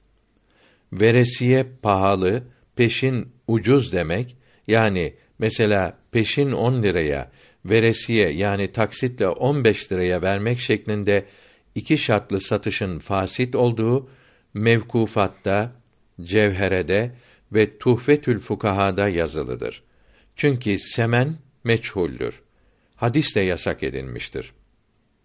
Veresiye 0.93 1.67
pahalı, 1.83 2.43
peşin 2.77 3.33
ucuz 3.53 3.93
demek, 3.93 4.37
yani 4.67 5.15
mesela 5.39 5.99
peşin 6.13 6.53
on 6.53 6.83
liraya, 6.83 7.31
veresiye 7.65 8.29
yani 8.31 8.73
taksitle 8.73 9.29
on 9.29 9.65
beş 9.65 9.93
liraya 9.93 10.23
vermek 10.23 10.61
şeklinde 10.61 11.25
iki 11.75 11.99
şartlı 11.99 12.41
satışın 12.41 12.99
fasit 12.99 13.55
olduğu 13.55 14.11
mevkufatta, 14.55 15.73
cevherede 16.23 17.13
ve 17.53 17.79
tuhfetül 17.79 18.39
fukahada 18.39 19.09
yazılıdır. 19.09 19.83
Çünkü 20.37 20.79
semen 20.79 21.37
meçhuldür. 21.65 22.43
Hadisle 22.97 23.41
yasak 23.41 23.83
edilmiştir. 23.83 24.53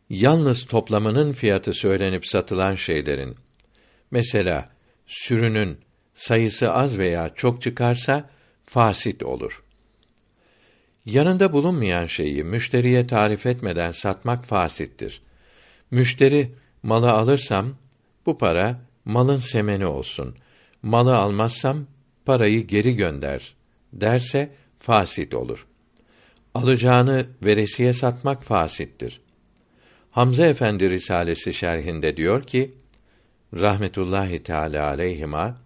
Yalnız 0.09 0.65
toplamının 0.65 1.33
fiyatı 1.33 1.73
söylenip 1.73 2.27
satılan 2.27 2.75
şeylerin 2.75 3.35
mesela 4.11 4.65
sürünün 5.05 5.77
sayısı 6.15 6.73
az 6.73 6.97
veya 6.97 7.31
çok 7.35 7.61
çıkarsa 7.61 8.29
fasit 8.65 9.23
olur. 9.23 9.63
Yanında 11.05 11.53
bulunmayan 11.53 12.05
şeyi 12.05 12.43
müşteriye 12.43 13.07
tarif 13.07 13.45
etmeden 13.45 13.91
satmak 13.91 14.45
fasittir. 14.45 15.21
Müşteri 15.91 16.51
malı 16.83 17.11
alırsam 17.11 17.75
bu 18.25 18.37
para 18.37 18.79
malın 19.05 19.37
semeni 19.37 19.85
olsun. 19.85 20.35
Malı 20.81 21.17
almazsam 21.17 21.85
parayı 22.25 22.67
geri 22.67 22.95
gönder 22.95 23.55
derse 23.93 24.49
fasit 24.79 25.33
olur. 25.33 25.67
Alacağını 26.53 27.25
veresiye 27.41 27.93
satmak 27.93 28.43
fasittir. 28.43 29.21
Hamza 30.11 30.45
Efendi 30.45 30.89
Risalesi 30.89 31.53
şerhinde 31.53 32.17
diyor 32.17 32.43
ki 32.43 32.73
rahmetullahi 33.53 34.43
teala 34.43 34.87
aleyhima 34.87 35.64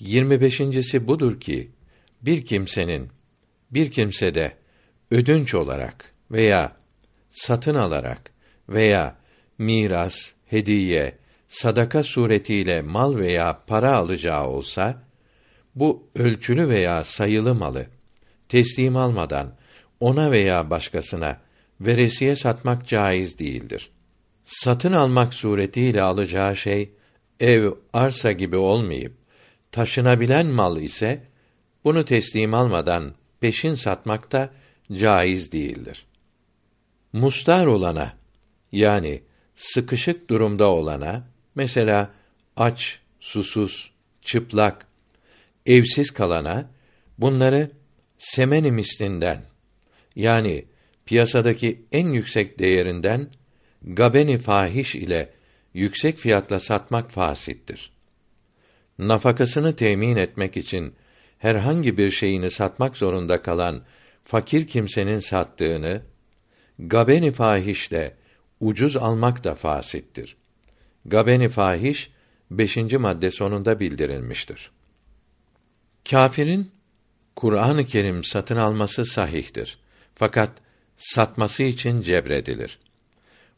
25.si 0.00 1.08
budur 1.08 1.40
ki 1.40 1.70
bir 2.22 2.46
kimsenin 2.46 3.08
bir 3.70 3.90
kimsede 3.90 4.52
ödünç 5.10 5.54
olarak 5.54 6.12
veya 6.30 6.76
satın 7.30 7.74
alarak 7.74 8.32
veya 8.68 9.16
miras, 9.58 10.16
hediye, 10.46 11.18
sadaka 11.48 12.02
suretiyle 12.02 12.82
mal 12.82 13.18
veya 13.18 13.60
para 13.66 13.96
alacağı 13.96 14.48
olsa 14.48 15.02
bu 15.74 16.08
ölçülü 16.14 16.68
veya 16.68 17.04
sayılı 17.04 17.54
malı 17.54 17.86
teslim 18.48 18.96
almadan 18.96 19.54
ona 20.00 20.30
veya 20.30 20.70
başkasına 20.70 21.40
veresiye 21.80 22.36
satmak 22.36 22.88
caiz 22.88 23.38
değildir. 23.38 23.90
Satın 24.44 24.92
almak 24.92 25.34
suretiyle 25.34 26.02
alacağı 26.02 26.56
şey 26.56 26.92
ev, 27.40 27.70
arsa 27.92 28.32
gibi 28.32 28.56
olmayıp 28.56 29.23
taşınabilen 29.74 30.46
mal 30.46 30.76
ise 30.76 31.22
bunu 31.84 32.04
teslim 32.04 32.54
almadan 32.54 33.14
peşin 33.40 33.74
satmak 33.74 34.32
da 34.32 34.50
caiz 34.92 35.52
değildir. 35.52 36.06
Mustar 37.12 37.66
olana 37.66 38.12
yani 38.72 39.22
sıkışık 39.56 40.30
durumda 40.30 40.68
olana 40.68 41.26
mesela 41.54 42.10
aç, 42.56 43.00
susuz, 43.20 43.90
çıplak, 44.22 44.86
evsiz 45.66 46.10
kalana 46.10 46.70
bunları 47.18 47.70
semeni 48.18 48.72
mislinden 48.72 49.42
yani 50.16 50.64
piyasadaki 51.06 51.82
en 51.92 52.08
yüksek 52.08 52.58
değerinden 52.58 53.28
gabeni 53.82 54.38
fahiş 54.38 54.94
ile 54.94 55.30
yüksek 55.74 56.18
fiyatla 56.18 56.60
satmak 56.60 57.10
fasittir. 57.10 57.93
Nafakasını 58.98 59.76
temin 59.76 60.16
etmek 60.16 60.56
için 60.56 60.94
herhangi 61.38 61.98
bir 61.98 62.10
şeyini 62.10 62.50
satmak 62.50 62.96
zorunda 62.96 63.42
kalan 63.42 63.82
fakir 64.24 64.66
kimsenin 64.66 65.18
sattığını 65.18 66.02
gabeni 66.78 67.32
fahişle 67.32 68.14
ucuz 68.60 68.96
almak 68.96 69.44
da 69.44 69.54
fasittir. 69.54 70.36
Gabeni 71.06 71.48
fahiş 71.48 72.10
beşinci 72.50 72.98
madde 72.98 73.30
sonunda 73.30 73.80
bildirilmiştir. 73.80 74.70
Kâfirin 76.10 76.70
Kur'an-ı 77.36 77.86
Kerim 77.86 78.24
satın 78.24 78.56
alması 78.56 79.04
sahihtir. 79.04 79.78
Fakat 80.14 80.50
satması 80.96 81.62
için 81.62 82.02
cebredilir. 82.02 82.78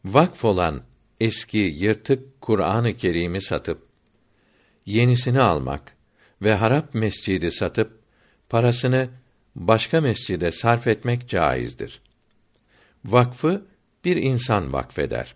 Vakf 0.05 0.45
olan 0.45 0.83
eski 1.21 1.59
yırtık 1.59 2.41
Kur'an-ı 2.41 2.97
Kerim'i 2.97 3.43
satıp 3.43 3.86
yenisini 4.87 5.41
almak 5.41 5.97
ve 6.43 6.55
harap 6.55 6.95
mescidi 6.95 7.53
satıp 7.53 7.99
parasını 8.49 9.09
başka 9.57 10.01
mescide 10.01 10.51
sarf 10.51 10.87
etmek 10.87 11.29
caizdir. 11.29 12.03
Vakfı 13.05 13.67
bir 14.05 14.17
insan 14.17 14.73
vakfeder. 14.73 15.35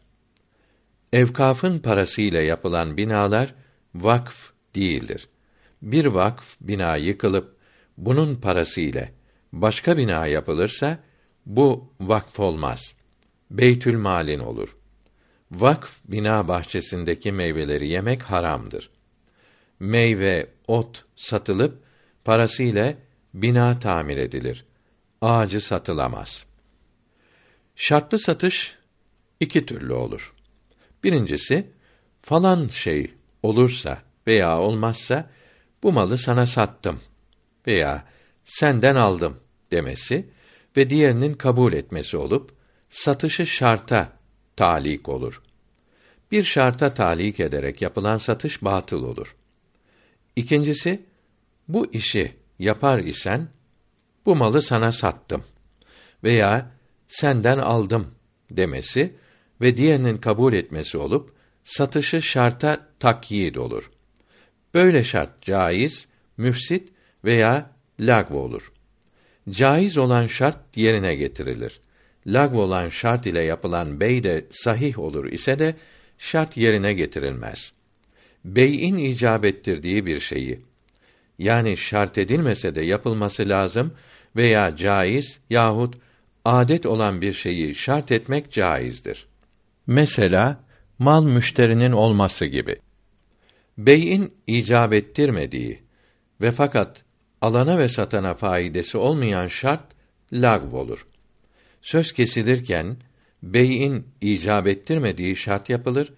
Evkafın 1.12 1.78
parasıyla 1.78 2.40
yapılan 2.40 2.96
binalar 2.96 3.54
vakf 3.94 4.50
değildir. 4.74 5.28
Bir 5.82 6.06
vakf 6.06 6.56
bina 6.60 6.96
yıkılıp 6.96 7.56
bunun 7.98 8.34
parası 8.34 8.80
ile 8.80 9.12
başka 9.52 9.96
bina 9.96 10.26
yapılırsa 10.26 10.98
bu 11.46 11.92
vakf 12.00 12.40
olmaz. 12.40 12.94
Beytül 13.50 13.98
malin 13.98 14.38
olur. 14.38 14.76
Vakf 15.50 15.98
bina 16.04 16.48
bahçesindeki 16.48 17.32
meyveleri 17.32 17.88
yemek 17.88 18.22
haramdır. 18.22 18.90
Meyve, 19.80 20.46
ot 20.68 21.04
satılıp 21.16 21.82
parası 22.24 22.62
ile 22.62 22.96
bina 23.34 23.78
tamir 23.78 24.16
edilir. 24.16 24.64
Ağacı 25.20 25.60
satılamaz. 25.60 26.46
Şartlı 27.76 28.18
satış 28.18 28.78
iki 29.40 29.66
türlü 29.66 29.92
olur. 29.92 30.34
Birincisi 31.04 31.70
falan 32.22 32.68
şey 32.68 33.10
olursa 33.42 33.98
veya 34.26 34.58
olmazsa 34.58 35.30
bu 35.82 35.92
malı 35.92 36.18
sana 36.18 36.46
sattım 36.46 37.00
veya 37.66 38.04
senden 38.44 38.96
aldım 38.96 39.40
demesi 39.70 40.28
ve 40.76 40.90
diğerinin 40.90 41.32
kabul 41.32 41.72
etmesi 41.72 42.16
olup 42.16 42.52
satışı 42.88 43.46
şarta 43.46 44.12
talik 44.56 45.08
olur. 45.08 45.42
Bir 46.32 46.44
şarta 46.44 46.94
talik 46.94 47.40
ederek 47.40 47.82
yapılan 47.82 48.18
satış 48.18 48.64
batıl 48.64 49.04
olur. 49.04 49.36
İkincisi 50.40 51.02
bu 51.68 51.92
işi 51.92 52.32
yapar 52.58 52.98
isen 52.98 53.48
bu 54.26 54.36
malı 54.36 54.62
sana 54.62 54.92
sattım 54.92 55.44
veya 56.24 56.70
senden 57.08 57.58
aldım 57.58 58.06
demesi 58.50 59.14
ve 59.60 59.76
diğerinin 59.76 60.18
kabul 60.18 60.52
etmesi 60.52 60.98
olup 60.98 61.34
satışı 61.64 62.22
şarta 62.22 62.86
takyid 62.98 63.54
olur. 63.54 63.90
Böyle 64.74 65.04
şart 65.04 65.42
caiz, 65.42 66.08
müfsit 66.36 66.92
veya 67.24 67.70
lagv 68.00 68.34
olur. 68.34 68.72
Caiz 69.50 69.98
olan 69.98 70.26
şart 70.26 70.76
yerine 70.76 71.14
getirilir. 71.14 71.80
Lagv 72.26 72.58
olan 72.58 72.88
şart 72.88 73.26
ile 73.26 73.40
yapılan 73.40 74.00
bey 74.00 74.22
de 74.22 74.46
sahih 74.50 74.98
olur 74.98 75.24
ise 75.32 75.58
de 75.58 75.76
şart 76.18 76.56
yerine 76.56 76.92
getirilmez. 76.92 77.72
Bey'in 78.44 78.96
icap 78.96 79.44
ettirdiği 79.44 80.06
bir 80.06 80.20
şeyi 80.20 80.60
yani 81.38 81.76
şart 81.76 82.18
edilmese 82.18 82.74
de 82.74 82.82
yapılması 82.82 83.48
lazım 83.48 83.92
veya 84.36 84.76
caiz 84.76 85.40
yahut 85.50 85.94
adet 86.44 86.86
olan 86.86 87.20
bir 87.20 87.32
şeyi 87.32 87.74
şart 87.74 88.12
etmek 88.12 88.52
caizdir. 88.52 89.26
Mesela 89.86 90.60
mal 90.98 91.24
müşterinin 91.24 91.92
olması 91.92 92.46
gibi. 92.46 92.76
Bey'in 93.78 94.34
icap 94.46 94.92
ettirmediği 94.92 95.82
ve 96.40 96.52
fakat 96.52 97.04
alana 97.40 97.78
ve 97.78 97.88
satana 97.88 98.34
faidesi 98.34 98.98
olmayan 98.98 99.48
şart 99.48 99.84
lagv 100.32 100.76
olur. 100.76 101.06
Söz 101.82 102.12
kesilirken 102.12 102.96
bey'in 103.42 104.06
icap 104.20 104.66
ettirmediği 104.66 105.36
şart 105.36 105.70
yapılır 105.70 106.12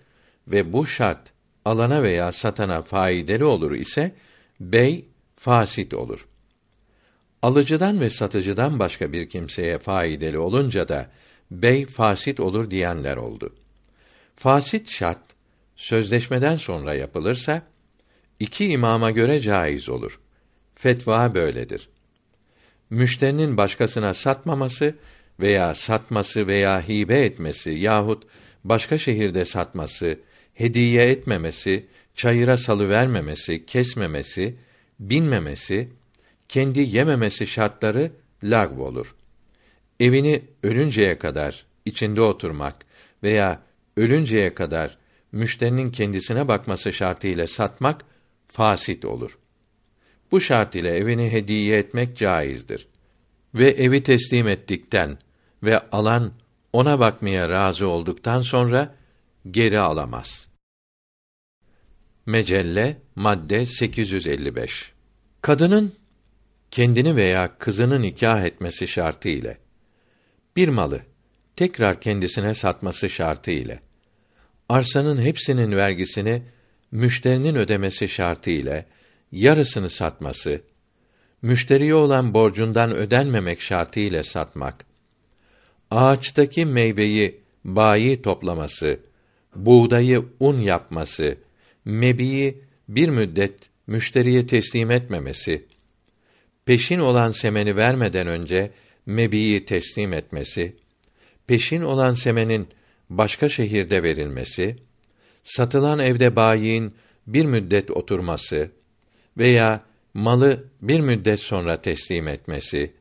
ve 0.48 0.72
bu 0.72 0.86
şart 0.86 1.31
alana 1.64 2.02
veya 2.02 2.32
satana 2.32 2.82
faydalı 2.82 3.48
olur 3.48 3.72
ise 3.72 4.14
bey 4.60 5.04
fasit 5.36 5.94
olur. 5.94 6.26
Alıcıdan 7.42 8.00
ve 8.00 8.10
satıcıdan 8.10 8.78
başka 8.78 9.12
bir 9.12 9.28
kimseye 9.28 9.78
faydalı 9.78 10.42
olunca 10.42 10.88
da 10.88 11.10
bey 11.50 11.86
fasit 11.86 12.40
olur 12.40 12.70
diyenler 12.70 13.16
oldu. 13.16 13.54
Fasit 14.36 14.90
şart 14.90 15.18
sözleşmeden 15.76 16.56
sonra 16.56 16.94
yapılırsa 16.94 17.62
iki 18.40 18.70
imama 18.70 19.10
göre 19.10 19.40
caiz 19.40 19.88
olur. 19.88 20.20
Fetva 20.74 21.34
böyledir. 21.34 21.88
Müşterinin 22.90 23.56
başkasına 23.56 24.14
satmaması 24.14 24.94
veya 25.40 25.74
satması 25.74 26.46
veya 26.46 26.88
hibe 26.88 27.24
etmesi 27.24 27.70
yahut 27.70 28.22
başka 28.64 28.98
şehirde 28.98 29.44
satması, 29.44 30.18
hediye 30.62 31.02
etmemesi, 31.02 31.86
çayıra 32.14 32.56
salı 32.56 32.88
vermemesi, 32.88 33.66
kesmemesi, 33.66 34.54
binmemesi, 35.00 35.88
kendi 36.48 36.80
yememesi 36.80 37.46
şartları 37.46 38.10
lagv 38.44 38.80
olur. 38.80 39.14
Evini 40.00 40.42
ölünceye 40.62 41.18
kadar 41.18 41.66
içinde 41.84 42.20
oturmak 42.20 42.76
veya 43.22 43.62
ölünceye 43.96 44.54
kadar 44.54 44.98
müşterinin 45.32 45.90
kendisine 45.90 46.48
bakması 46.48 46.92
şartıyla 46.92 47.46
satmak 47.46 48.04
fasit 48.48 49.04
olur. 49.04 49.38
Bu 50.32 50.40
şart 50.40 50.74
ile 50.74 50.96
evini 50.96 51.32
hediye 51.32 51.78
etmek 51.78 52.16
caizdir. 52.16 52.86
Ve 53.54 53.70
evi 53.70 54.02
teslim 54.02 54.48
ettikten 54.48 55.18
ve 55.62 55.80
alan 55.90 56.32
ona 56.72 57.00
bakmaya 57.00 57.48
razı 57.48 57.88
olduktan 57.88 58.42
sonra 58.42 58.94
geri 59.50 59.80
alamaz. 59.80 60.51
Mecelle 62.26 62.96
madde 63.16 63.66
855. 63.66 64.92
Kadının 65.42 65.92
kendini 66.70 67.16
veya 67.16 67.58
kızını 67.58 68.02
nikah 68.02 68.44
etmesi 68.44 68.88
şartı 68.88 69.28
ile 69.28 69.58
bir 70.56 70.68
malı 70.68 71.00
tekrar 71.56 72.00
kendisine 72.00 72.54
satması 72.54 73.10
şartı 73.10 73.50
ile 73.50 73.80
arsanın 74.68 75.20
hepsinin 75.20 75.76
vergisini 75.76 76.42
müşterinin 76.92 77.54
ödemesi 77.54 78.08
şartı 78.08 78.50
ile 78.50 78.86
yarısını 79.32 79.90
satması, 79.90 80.60
müşteriye 81.42 81.94
olan 81.94 82.34
borcundan 82.34 82.94
ödenmemek 82.94 83.60
şartı 83.60 84.00
ile 84.00 84.22
satmak, 84.22 84.84
ağaçtaki 85.90 86.64
meyveyi 86.64 87.40
bayi 87.64 88.22
toplaması, 88.22 89.00
buğdayı 89.56 90.24
un 90.40 90.60
yapması, 90.60 91.36
mebiyi 91.84 92.58
bir 92.88 93.08
müddet 93.08 93.54
müşteriye 93.86 94.46
teslim 94.46 94.90
etmemesi, 94.90 95.64
peşin 96.64 96.98
olan 96.98 97.30
semeni 97.30 97.76
vermeden 97.76 98.26
önce 98.26 98.70
mebiyi 99.06 99.64
teslim 99.64 100.12
etmesi, 100.12 100.76
peşin 101.46 101.82
olan 101.82 102.14
semenin 102.14 102.68
başka 103.10 103.48
şehirde 103.48 104.02
verilmesi, 104.02 104.76
satılan 105.42 105.98
evde 105.98 106.36
bayiin 106.36 106.94
bir 107.26 107.44
müddet 107.44 107.90
oturması 107.90 108.70
veya 109.38 109.80
malı 110.14 110.64
bir 110.82 111.00
müddet 111.00 111.40
sonra 111.40 111.82
teslim 111.82 112.28
etmesi 112.28 112.92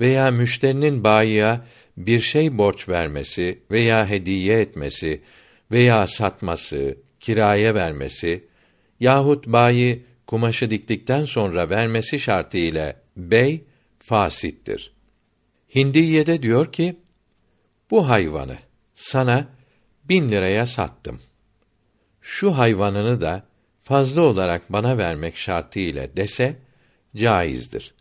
veya 0.00 0.30
müşterinin 0.30 1.04
bayiye 1.04 1.60
bir 1.96 2.20
şey 2.20 2.58
borç 2.58 2.88
vermesi 2.88 3.58
veya 3.70 4.08
hediye 4.08 4.60
etmesi 4.60 5.20
veya 5.70 6.06
satması, 6.06 6.96
kiraya 7.26 7.74
vermesi 7.74 8.44
yahut 9.00 9.46
bayi 9.46 10.04
kumaşı 10.26 10.70
diktikten 10.70 11.24
sonra 11.24 11.70
vermesi 11.70 12.20
şartı 12.20 12.58
ile 12.58 12.96
bey 13.16 13.64
fasittir. 13.98 14.92
Hindiye'de 15.74 16.42
diyor 16.42 16.72
ki, 16.72 16.96
bu 17.90 18.08
hayvanı 18.08 18.56
sana 18.94 19.48
bin 20.04 20.28
liraya 20.28 20.66
sattım. 20.66 21.20
Şu 22.20 22.58
hayvanını 22.58 23.20
da 23.20 23.46
fazla 23.82 24.20
olarak 24.20 24.72
bana 24.72 24.98
vermek 24.98 25.36
şartı 25.36 25.78
ile 25.78 26.16
dese, 26.16 26.56
caizdir. 27.16 27.94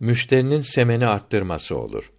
Müşterinin 0.00 0.60
semeni 0.60 1.06
arttırması 1.06 1.78
olur. 1.78 2.12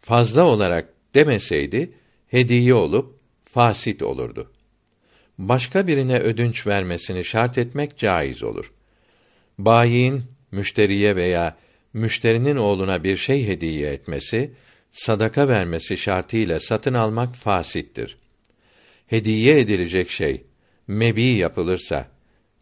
Fazla 0.00 0.44
olarak 0.44 0.88
demeseydi, 1.14 1.92
hediye 2.28 2.74
olup, 2.74 3.18
fasit 3.44 4.02
olurdu 4.02 4.52
başka 5.38 5.86
birine 5.86 6.18
ödünç 6.18 6.66
vermesini 6.66 7.24
şart 7.24 7.58
etmek 7.58 7.98
caiz 7.98 8.42
olur. 8.42 8.72
Bayin 9.58 10.24
müşteriye 10.52 11.16
veya 11.16 11.56
müşterinin 11.92 12.56
oğluna 12.56 13.04
bir 13.04 13.16
şey 13.16 13.48
hediye 13.48 13.92
etmesi, 13.92 14.50
sadaka 14.92 15.48
vermesi 15.48 15.96
şartıyla 15.96 16.60
satın 16.60 16.94
almak 16.94 17.34
fasittir. 17.34 18.18
Hediye 19.06 19.60
edilecek 19.60 20.10
şey 20.10 20.42
mebi 20.88 21.22
yapılırsa, 21.22 22.08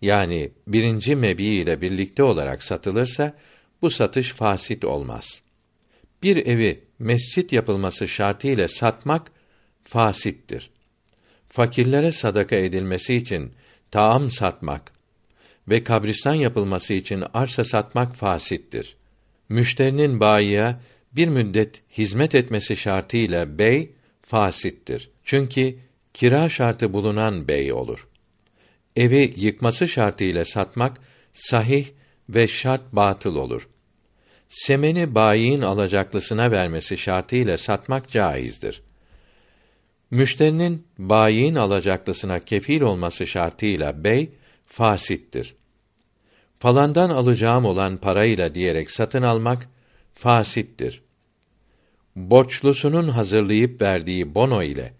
yani 0.02 0.50
birinci 0.66 1.16
mebi 1.16 1.44
ile 1.44 1.80
birlikte 1.80 2.22
olarak 2.22 2.62
satılırsa, 2.62 3.34
bu 3.82 3.90
satış 3.90 4.32
fasit 4.32 4.84
olmaz. 4.84 5.42
Bir 6.22 6.46
evi 6.46 6.80
mescit 6.98 7.52
yapılması 7.52 8.08
şartıyla 8.08 8.68
satmak 8.68 9.32
fasittir 9.84 10.70
fakirlere 11.56 12.12
sadaka 12.12 12.56
edilmesi 12.56 13.14
için 13.14 13.52
taam 13.90 14.30
satmak 14.30 14.92
ve 15.68 15.84
kabristan 15.84 16.34
yapılması 16.34 16.94
için 16.94 17.24
arsa 17.34 17.64
satmak 17.64 18.16
fasittir. 18.16 18.96
Müşterinin 19.48 20.20
bayiye 20.20 20.76
bir 21.12 21.28
müddet 21.28 21.82
hizmet 21.98 22.34
etmesi 22.34 22.76
şartıyla 22.76 23.58
bey 23.58 23.90
fasittir. 24.22 25.10
Çünkü 25.24 25.76
kira 26.14 26.48
şartı 26.48 26.92
bulunan 26.92 27.48
bey 27.48 27.72
olur. 27.72 28.08
Evi 28.96 29.34
yıkması 29.36 29.88
şartıyla 29.88 30.44
satmak 30.44 30.98
sahih 31.32 31.86
ve 32.28 32.48
şart 32.48 32.82
batıl 32.92 33.36
olur. 33.36 33.68
Semeni 34.48 35.14
bayiin 35.14 35.62
alacaklısına 35.62 36.50
vermesi 36.50 36.98
şartıyla 36.98 37.58
satmak 37.58 38.10
caizdir. 38.10 38.85
Müşterinin 40.10 40.86
bayiin 40.98 41.54
alacaklısına 41.54 42.40
kefil 42.40 42.80
olması 42.80 43.26
şartıyla 43.26 44.04
bey 44.04 44.30
fasittir. 44.66 45.54
Falandan 46.58 47.10
alacağım 47.10 47.64
olan 47.64 47.96
parayla 47.96 48.54
diyerek 48.54 48.90
satın 48.90 49.22
almak 49.22 49.68
fasittir. 50.14 51.02
Borçlusunun 52.16 53.08
hazırlayıp 53.08 53.82
verdiği 53.82 54.34
bono 54.34 54.62
ile 54.62 54.92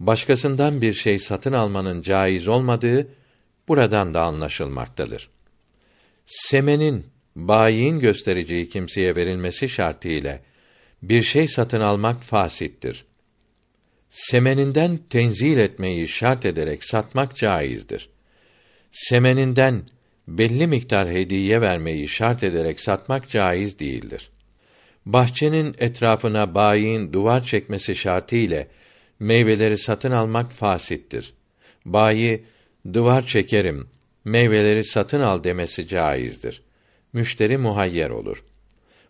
başkasından 0.00 0.82
bir 0.82 0.92
şey 0.92 1.18
satın 1.18 1.52
almanın 1.52 2.02
caiz 2.02 2.48
olmadığı 2.48 3.08
buradan 3.68 4.14
da 4.14 4.22
anlaşılmaktadır. 4.22 5.28
Semenin 6.26 7.06
bayiin 7.36 8.00
göstereceği 8.00 8.68
kimseye 8.68 9.16
verilmesi 9.16 9.68
şartıyla 9.68 10.40
bir 11.02 11.22
şey 11.22 11.48
satın 11.48 11.80
almak 11.80 12.22
fasittir. 12.22 13.04
Semeninden 14.14 14.98
tenzil 15.10 15.58
etmeyi 15.58 16.08
şart 16.08 16.46
ederek 16.46 16.84
satmak 16.84 17.36
caizdir. 17.36 18.08
Semeninden 18.92 19.82
belli 20.28 20.66
miktar 20.66 21.08
hediye 21.08 21.60
vermeyi 21.60 22.08
şart 22.08 22.42
ederek 22.42 22.80
satmak 22.80 23.28
caiz 23.28 23.78
değildir. 23.78 24.30
Bahçenin 25.06 25.74
etrafına 25.78 26.54
bayiin 26.54 27.12
duvar 27.12 27.44
çekmesi 27.44 27.96
şartı 27.96 28.36
ile 28.36 28.68
meyveleri 29.20 29.78
satın 29.78 30.10
almak 30.10 30.52
fasittir. 30.52 31.34
Bayi 31.84 32.44
duvar 32.92 33.26
çekerim, 33.26 33.88
meyveleri 34.24 34.84
satın 34.84 35.20
al 35.20 35.44
demesi 35.44 35.88
caizdir. 35.88 36.62
Müşteri 37.12 37.56
muhayyer 37.56 38.10
olur. 38.10 38.44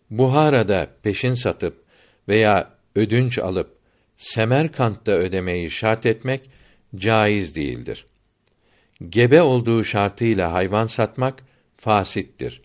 Buhara'da 0.09 0.87
peşin 1.03 1.33
satıp 1.33 1.83
veya 2.27 2.71
ödünç 2.95 3.39
alıp 3.39 3.75
Semerkant'ta 4.17 5.11
ödemeyi 5.11 5.71
şart 5.71 6.05
etmek 6.05 6.49
caiz 6.95 7.55
değildir. 7.55 8.05
Gebe 9.09 9.41
olduğu 9.41 9.83
şartıyla 9.83 10.53
hayvan 10.53 10.87
satmak 10.87 11.43
fasittir. 11.77 12.61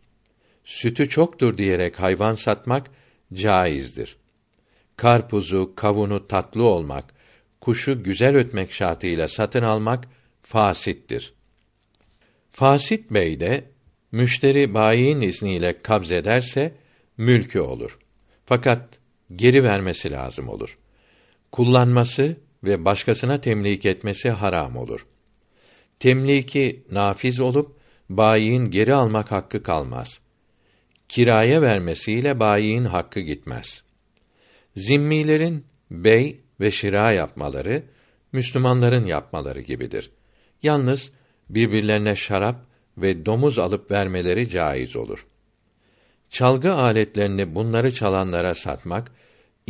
Sütü 0.64 1.08
çoktur 1.08 1.58
diyerek 1.58 2.00
hayvan 2.00 2.32
satmak 2.32 2.90
caizdir. 3.34 4.16
Karpuzu, 4.96 5.72
kavunu 5.76 6.26
tatlı 6.28 6.62
olmak, 6.62 7.04
kuşu 7.60 8.02
güzel 8.02 8.36
ötmek 8.36 8.72
şartıyla 8.72 9.28
satın 9.28 9.62
almak 9.62 10.04
fasittir. 10.42 11.34
Fasit 12.52 13.10
bey 13.10 13.40
de 13.40 13.64
müşteri 14.12 14.74
bayiin 14.74 15.20
izniyle 15.20 15.78
kabz 15.78 16.12
ederse 16.12 16.74
mülkü 17.16 17.60
olur. 17.60 17.98
Fakat 18.46 18.88
geri 19.36 19.64
vermesi 19.64 20.10
lazım 20.10 20.48
olur. 20.48 20.78
Kullanması 21.52 22.36
ve 22.64 22.84
başkasına 22.84 23.40
temlik 23.40 23.86
etmesi 23.86 24.30
haram 24.30 24.76
olur. 24.76 25.06
Temliki 25.98 26.84
nafiz 26.90 27.40
olup 27.40 27.76
bayiin 28.08 28.64
geri 28.64 28.94
almak 28.94 29.30
hakkı 29.32 29.62
kalmaz. 29.62 30.20
Kiraya 31.08 31.62
vermesiyle 31.62 32.40
bayiin 32.40 32.84
hakkı 32.84 33.20
gitmez. 33.20 33.82
Zimmilerin 34.76 35.64
bey 35.90 36.40
ve 36.60 36.70
şira 36.70 37.12
yapmaları 37.12 37.82
Müslümanların 38.32 39.06
yapmaları 39.06 39.60
gibidir. 39.60 40.10
Yalnız 40.62 41.12
birbirlerine 41.48 42.16
şarap 42.16 42.56
ve 42.98 43.26
domuz 43.26 43.58
alıp 43.58 43.90
vermeleri 43.90 44.48
caiz 44.48 44.96
olur. 44.96 45.26
Çalgı 46.30 46.72
aletlerini 46.72 47.54
bunları 47.54 47.94
çalanlara 47.94 48.54
satmak 48.54 49.12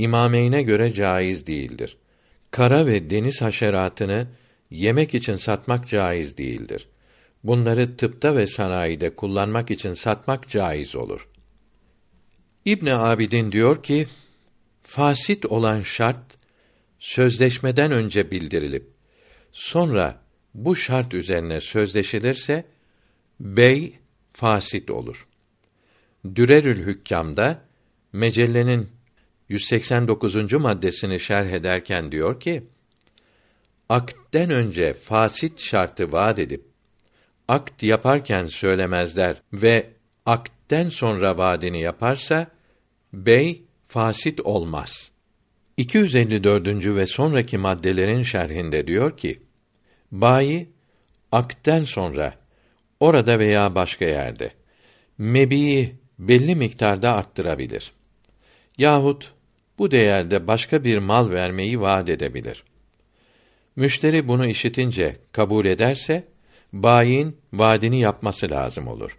imameyne 0.02 0.62
göre 0.62 0.92
caiz 0.94 1.46
değildir. 1.46 1.96
Kara 2.50 2.86
ve 2.86 3.10
deniz 3.10 3.42
haşeratını 3.42 4.26
yemek 4.70 5.14
için 5.14 5.36
satmak 5.36 5.88
caiz 5.88 6.38
değildir. 6.38 6.88
Bunları 7.44 7.96
tıpta 7.96 8.36
ve 8.36 8.46
sanayide 8.46 9.16
kullanmak 9.16 9.70
için 9.70 9.94
satmak 9.94 10.48
caiz 10.48 10.96
olur. 10.96 11.28
İbn 12.64 12.86
Abidin 12.86 13.52
diyor 13.52 13.82
ki, 13.82 14.06
fasit 14.82 15.46
olan 15.46 15.82
şart 15.82 16.38
sözleşmeden 16.98 17.92
önce 17.92 18.30
bildirilip 18.30 18.86
sonra 19.52 20.20
bu 20.54 20.76
şart 20.76 21.14
üzerine 21.14 21.60
sözleşilirse 21.60 22.64
bey 23.40 23.98
fasit 24.32 24.90
olur. 24.90 25.26
Dürerül 26.34 26.86
Hükkam'da 26.86 27.62
mecellenin 28.12 28.88
189. 29.50 30.52
maddesini 30.52 31.20
şerh 31.20 31.50
ederken 31.50 32.12
diyor 32.12 32.40
ki: 32.40 32.62
Akden 33.88 34.50
önce 34.50 34.94
fasit 34.94 35.60
şartı 35.60 36.12
vaat 36.12 36.38
edip 36.38 36.64
akt 37.48 37.82
yaparken 37.82 38.46
söylemezler 38.46 39.42
ve 39.52 39.90
akden 40.26 40.88
sonra 40.88 41.38
vaadini 41.38 41.80
yaparsa 41.80 42.46
bey 43.12 43.62
fasit 43.88 44.40
olmaz. 44.40 45.12
254. 45.76 46.66
ve 46.86 47.06
sonraki 47.06 47.58
maddelerin 47.58 48.22
şerhinde 48.22 48.86
diyor 48.86 49.16
ki: 49.16 49.42
Bayi 50.12 50.70
akden 51.32 51.84
sonra 51.84 52.34
orada 53.00 53.38
veya 53.38 53.74
başka 53.74 54.04
yerde 54.04 54.50
mebiyi 55.18 55.94
belli 56.18 56.54
miktarda 56.54 57.14
arttırabilir. 57.14 57.92
Yahut 58.78 59.32
bu 59.80 59.90
değerde 59.90 60.46
başka 60.46 60.84
bir 60.84 60.98
mal 60.98 61.30
vermeyi 61.30 61.80
vaat 61.80 62.08
edebilir. 62.08 62.64
Müşteri 63.76 64.28
bunu 64.28 64.46
işitince 64.46 65.16
kabul 65.32 65.64
ederse 65.66 66.24
bayin 66.72 67.36
vaadini 67.52 68.00
yapması 68.00 68.50
lazım 68.50 68.88
olur. 68.88 69.18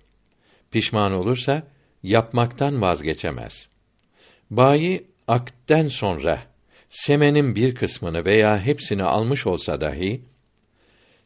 Pişman 0.71 1.13
olursa 1.13 1.63
yapmaktan 2.03 2.81
vazgeçemez. 2.81 3.69
Bayi 4.49 5.07
akden 5.27 5.87
sonra 5.87 6.39
semenin 6.89 7.55
bir 7.55 7.75
kısmını 7.75 8.25
veya 8.25 8.59
hepsini 8.59 9.03
almış 9.03 9.47
olsa 9.47 9.81
dahi 9.81 10.21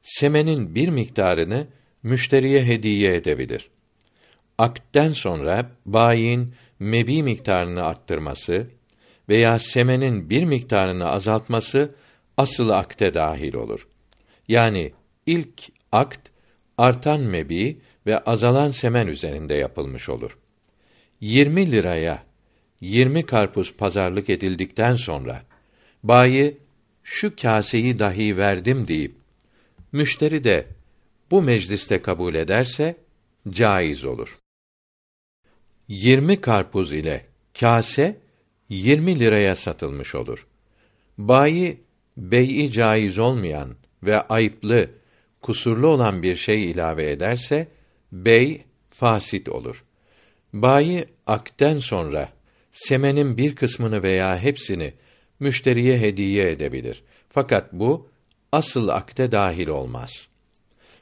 semenin 0.01 0.75
bir 0.75 0.89
miktarını 0.89 1.67
müşteriye 2.03 2.65
hediye 2.65 3.15
edebilir. 3.15 3.69
Akden 4.57 5.13
sonra 5.13 5.71
bayin 5.85 6.53
mebi 6.79 7.23
miktarını 7.23 7.83
arttırması 7.83 8.67
veya 9.29 9.59
semenin 9.59 10.29
bir 10.29 10.43
miktarını 10.43 11.09
azaltması 11.09 11.95
asıl 12.37 12.69
akte 12.69 13.13
dahil 13.13 13.53
olur. 13.53 13.87
Yani 14.47 14.91
ilk 15.25 15.63
akt 15.91 16.29
artan 16.77 17.19
mebi 17.19 17.77
ve 18.05 18.19
azalan 18.19 18.71
semen 18.71 19.07
üzerinde 19.07 19.53
yapılmış 19.53 20.09
olur. 20.09 20.37
20 21.21 21.71
liraya 21.71 22.23
20 22.81 23.25
karpuz 23.25 23.73
pazarlık 23.73 24.29
edildikten 24.29 24.95
sonra 24.95 25.43
bayi 26.03 26.57
şu 27.03 27.35
kaseyi 27.35 27.99
dahi 27.99 28.37
verdim 28.37 28.87
deyip 28.87 29.15
müşteri 29.91 30.43
de 30.43 30.67
bu 31.31 31.41
mecliste 31.41 32.01
kabul 32.01 32.35
ederse 32.35 32.95
caiz 33.49 34.05
olur. 34.05 34.37
20 35.87 36.41
karpuz 36.41 36.93
ile 36.93 37.25
kase 37.59 38.24
20 38.69 39.19
liraya 39.19 39.55
satılmış 39.55 40.15
olur. 40.15 40.47
Bayi 41.17 41.81
bey'i 42.17 42.71
caiz 42.71 43.19
olmayan 43.19 43.75
ve 44.03 44.21
ayıplı, 44.21 44.89
kusurlu 45.41 45.87
olan 45.87 46.23
bir 46.23 46.35
şey 46.35 46.71
ilave 46.71 47.11
ederse 47.11 47.67
bey 48.11 48.61
fasit 48.89 49.49
olur. 49.49 49.83
Bayi 50.53 51.05
akten 51.27 51.79
sonra 51.79 52.29
semenin 52.71 53.37
bir 53.37 53.55
kısmını 53.55 54.03
veya 54.03 54.39
hepsini 54.39 54.93
müşteriye 55.39 55.99
hediye 55.99 56.51
edebilir. 56.51 57.03
Fakat 57.29 57.73
bu 57.73 58.09
asıl 58.51 58.87
akte 58.87 59.31
dahil 59.31 59.67
olmaz. 59.67 60.27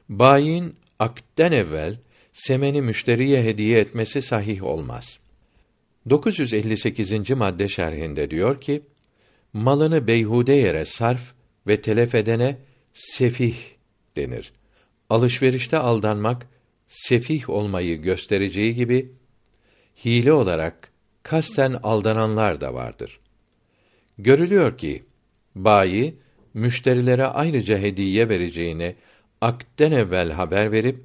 Bayin 0.10 0.76
akten 1.00 1.52
evvel 1.52 1.98
semeni 2.34 2.82
müşteriye 2.82 3.44
hediye 3.44 3.80
etmesi 3.80 4.22
sahih 4.22 4.64
olmaz. 4.64 5.20
958. 6.10 7.30
madde 7.30 7.68
şerhinde 7.68 8.32
diyor 8.32 8.62
ki: 8.62 8.82
Malını 9.54 10.08
beyhude 10.08 10.54
yere 10.54 10.86
sarf 10.86 11.34
ve 11.68 11.82
telef 11.82 12.16
edene 12.16 12.58
sefih 12.94 13.56
denir. 14.16 14.54
Alışverişte 15.10 15.78
aldanmak 15.78 16.48
sefih 16.88 17.50
olmayı 17.50 18.02
göstereceği 18.02 18.76
gibi 18.76 19.12
hile 20.06 20.34
olarak 20.34 20.92
kasten 21.24 21.80
aldananlar 21.84 22.62
da 22.62 22.74
vardır. 22.74 23.20
Görülüyor 24.18 24.78
ki 24.78 25.04
bayi 25.56 26.16
müşterilere 26.54 27.26
ayrıca 27.26 27.78
hediye 27.78 28.30
vereceğini 28.30 28.96
akden 29.42 29.92
evvel 29.92 30.32
haber 30.32 30.72
verip 30.72 31.04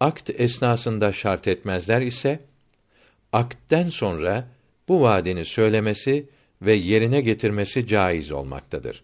akt 0.00 0.30
esnasında 0.40 1.12
şart 1.12 1.48
etmezler 1.48 2.00
ise 2.00 2.40
akden 3.32 3.90
sonra 3.90 4.48
bu 4.88 5.02
vaadini 5.02 5.44
söylemesi 5.44 6.26
ve 6.62 6.74
yerine 6.74 7.20
getirmesi 7.20 7.86
caiz 7.86 8.32
olmaktadır. 8.32 9.02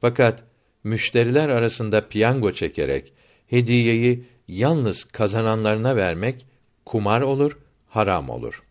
Fakat 0.00 0.42
müşteriler 0.84 1.48
arasında 1.48 2.08
piyango 2.08 2.52
çekerek 2.52 3.12
hediyeyi 3.46 4.24
yalnız 4.48 5.04
kazananlarına 5.04 5.96
vermek 5.96 6.46
kumar 6.84 7.20
olur, 7.20 7.58
haram 7.88 8.30
olur. 8.30 8.62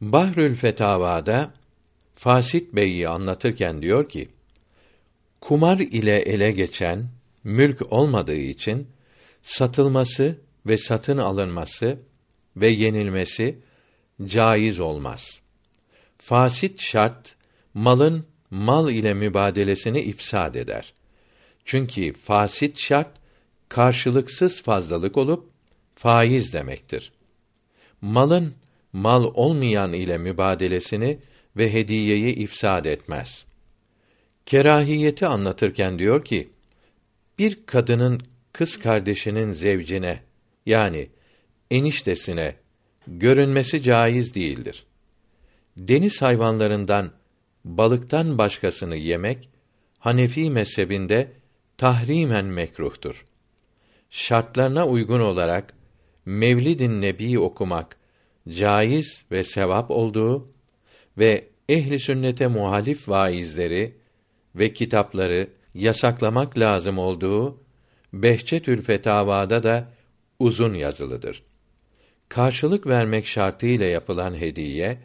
Bahrül 0.00 0.54
Fetavada 0.54 1.50
Fasit 2.14 2.74
Bey'i 2.74 3.08
anlatırken 3.08 3.82
diyor 3.82 4.08
ki: 4.08 4.28
Kumar 5.40 5.78
ile 5.78 6.18
ele 6.18 6.52
geçen 6.52 7.04
mülk 7.44 7.92
olmadığı 7.92 8.36
için 8.36 8.86
satılması 9.42 10.38
ve 10.66 10.78
satın 10.78 11.18
alınması 11.18 11.98
ve 12.56 12.68
yenilmesi 12.68 13.58
caiz 14.26 14.80
olmaz. 14.80 15.40
Fasit 16.18 16.80
şart 16.82 17.34
malın 17.74 18.26
mal 18.50 18.90
ile 18.90 19.14
mübadelesini 19.14 20.00
ifsad 20.00 20.54
eder. 20.54 20.94
Çünkü 21.64 22.12
fasit 22.12 22.78
şart 22.78 23.10
karşılıksız 23.68 24.62
fazlalık 24.62 25.16
olup 25.16 25.50
faiz 25.94 26.52
demektir. 26.52 27.12
Malın 28.00 28.54
mal 28.92 29.24
olmayan 29.34 29.92
ile 29.92 30.18
mübadelesini 30.18 31.18
ve 31.56 31.72
hediyeyi 31.72 32.34
ifsad 32.34 32.84
etmez. 32.84 33.46
Kerahiyeti 34.46 35.26
anlatırken 35.26 35.98
diyor 35.98 36.24
ki, 36.24 36.50
bir 37.38 37.66
kadının 37.66 38.20
kız 38.52 38.78
kardeşinin 38.78 39.52
zevcine 39.52 40.22
yani 40.66 41.08
eniştesine 41.70 42.54
görünmesi 43.06 43.82
caiz 43.82 44.34
değildir. 44.34 44.86
Deniz 45.76 46.22
hayvanlarından 46.22 47.10
balıktan 47.64 48.38
başkasını 48.38 48.96
yemek 48.96 49.48
Hanefi 49.98 50.50
mezhebinde 50.50 51.32
tahrimen 51.76 52.44
mekruhtur. 52.44 53.24
Şartlarına 54.10 54.86
uygun 54.86 55.20
olarak 55.20 55.74
Mevlid-i 56.24 57.00
Nebi 57.00 57.38
okumak 57.38 57.96
caiz 58.48 59.24
ve 59.30 59.44
sevap 59.44 59.90
olduğu 59.90 60.48
ve 61.18 61.44
ehli 61.68 61.98
sünnete 61.98 62.46
muhalif 62.46 63.08
vaizleri 63.08 63.94
ve 64.54 64.72
kitapları 64.72 65.48
yasaklamak 65.74 66.58
lazım 66.58 66.98
olduğu 66.98 67.60
Behçetül 68.12 68.82
Fetavada 68.82 69.62
da 69.62 69.92
uzun 70.38 70.74
yazılıdır. 70.74 71.42
Karşılık 72.30 72.86
vermek 72.86 73.26
şartıyla 73.26 73.86
yapılan 73.86 74.34
hediye 74.34 74.98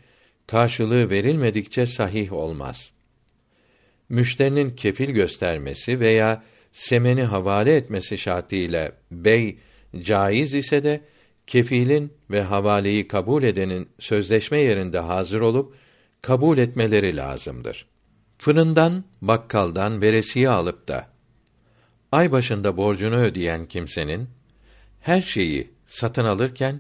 karşılığı 0.47 1.09
verilmedikçe 1.09 1.87
sahih 1.87 2.33
olmaz. 2.33 2.91
Müşterinin 4.09 4.75
kefil 4.75 5.09
göstermesi 5.09 5.99
veya 5.99 6.43
semeni 6.71 7.23
havale 7.23 7.75
etmesi 7.75 8.17
şartıyla 8.17 8.91
bey 9.11 9.57
caiz 10.01 10.53
ise 10.53 10.83
de 10.83 11.01
kefilin 11.47 12.13
ve 12.31 12.41
havaleyi 12.41 13.07
kabul 13.07 13.43
edenin 13.43 13.89
sözleşme 13.99 14.57
yerinde 14.59 14.99
hazır 14.99 15.41
olup 15.41 15.75
kabul 16.21 16.57
etmeleri 16.57 17.17
lazımdır. 17.17 17.85
Fırından, 18.37 19.03
bakkaldan 19.21 20.01
veresiye 20.01 20.49
alıp 20.49 20.87
da 20.87 21.07
ay 22.11 22.31
başında 22.31 22.77
borcunu 22.77 23.15
ödeyen 23.15 23.65
kimsenin 23.65 24.29
her 25.01 25.21
şeyi 25.21 25.71
satın 25.85 26.25
alırken 26.25 26.79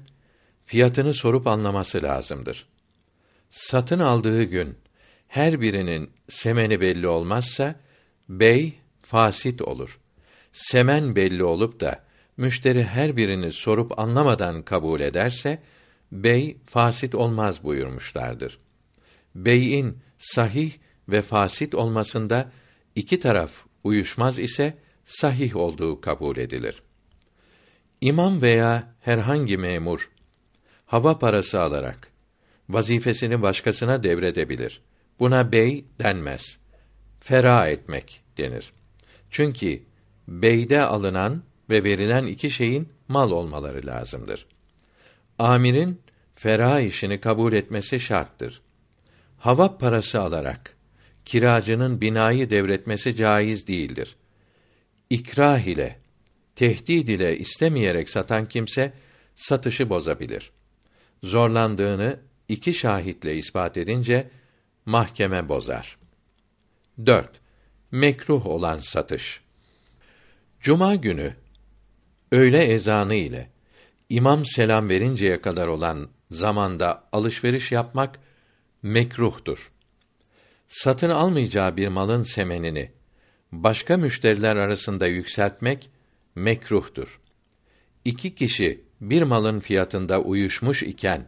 fiyatını 0.65 1.13
sorup 1.13 1.47
anlaması 1.47 2.03
lazımdır. 2.03 2.67
Satın 3.49 3.99
aldığı 3.99 4.43
gün 4.43 4.75
her 5.27 5.61
birinin 5.61 6.09
semeni 6.29 6.81
belli 6.81 7.07
olmazsa 7.07 7.75
bey 8.29 8.73
fasit 8.99 9.61
olur. 9.61 9.99
Semen 10.51 11.15
belli 11.15 11.43
olup 11.43 11.79
da 11.79 12.03
müşteri 12.37 12.83
her 12.83 13.17
birini 13.17 13.51
sorup 13.51 13.99
anlamadan 13.99 14.61
kabul 14.63 14.99
ederse 14.99 15.61
bey 16.11 16.57
fasit 16.65 17.15
olmaz 17.15 17.63
buyurmuşlardır. 17.63 18.57
Bey'in 19.35 19.97
sahih 20.17 20.73
ve 21.09 21.21
fasit 21.21 21.75
olmasında 21.75 22.51
iki 22.95 23.19
taraf 23.19 23.51
uyuşmaz 23.83 24.39
ise 24.39 24.77
sahih 25.05 25.55
olduğu 25.55 26.01
kabul 26.01 26.37
edilir. 26.37 26.81
İmam 28.01 28.41
veya 28.41 28.93
herhangi 29.01 29.57
memur 29.57 30.09
hava 30.85 31.19
parası 31.19 31.61
alarak 31.61 32.07
vazifesini 32.69 33.41
başkasına 33.41 34.03
devredebilir. 34.03 34.81
Buna 35.19 35.51
bey 35.51 35.85
denmez. 35.99 36.57
Fera 37.19 37.67
etmek 37.67 38.21
denir. 38.37 38.73
Çünkü 39.31 39.83
beyde 40.27 40.81
alınan 40.81 41.43
ve 41.69 41.83
verilen 41.83 42.25
iki 42.25 42.51
şeyin 42.51 42.89
mal 43.07 43.31
olmaları 43.31 43.87
lazımdır. 43.87 44.45
Amirin 45.39 46.01
fera 46.35 46.79
işini 46.79 47.19
kabul 47.19 47.53
etmesi 47.53 47.99
şarttır. 47.99 48.61
Hava 49.37 49.77
parası 49.77 50.21
alarak 50.21 50.75
kiracının 51.25 52.01
binayı 52.01 52.49
devretmesi 52.49 53.15
caiz 53.15 53.67
değildir. 53.67 54.15
İkrah 55.09 55.59
ile, 55.59 55.99
tehdid 56.55 57.07
ile 57.07 57.37
istemeyerek 57.37 58.09
satan 58.09 58.47
kimse 58.47 58.93
satışı 59.35 59.89
bozabilir. 59.89 60.51
Zorlandığını 61.23 62.19
iki 62.49 62.73
şahitle 62.73 63.35
ispat 63.35 63.77
edince 63.77 64.29
mahkeme 64.85 65.49
bozar. 65.49 65.97
4. 67.05 67.29
Mekruh 67.91 68.45
olan 68.45 68.77
satış. 68.77 69.41
Cuma 70.59 70.95
günü 70.95 71.35
öğle 72.31 72.63
ezanı 72.63 73.15
ile 73.15 73.49
imam 74.09 74.45
selam 74.45 74.89
verinceye 74.89 75.41
kadar 75.41 75.67
olan 75.67 76.09
zamanda 76.31 77.07
alışveriş 77.11 77.71
yapmak 77.71 78.19
mekruhtur. 78.83 79.71
Satın 80.67 81.09
almayacağı 81.09 81.77
bir 81.77 81.87
malın 81.87 82.23
semenini 82.23 82.91
başka 83.51 83.97
müşteriler 83.97 84.55
arasında 84.55 85.07
yükseltmek 85.07 85.89
mekruhtur. 86.35 87.19
İki 88.05 88.35
kişi 88.35 88.84
bir 89.09 89.21
malın 89.21 89.59
fiyatında 89.59 90.21
uyuşmuş 90.21 90.83
iken 90.83 91.25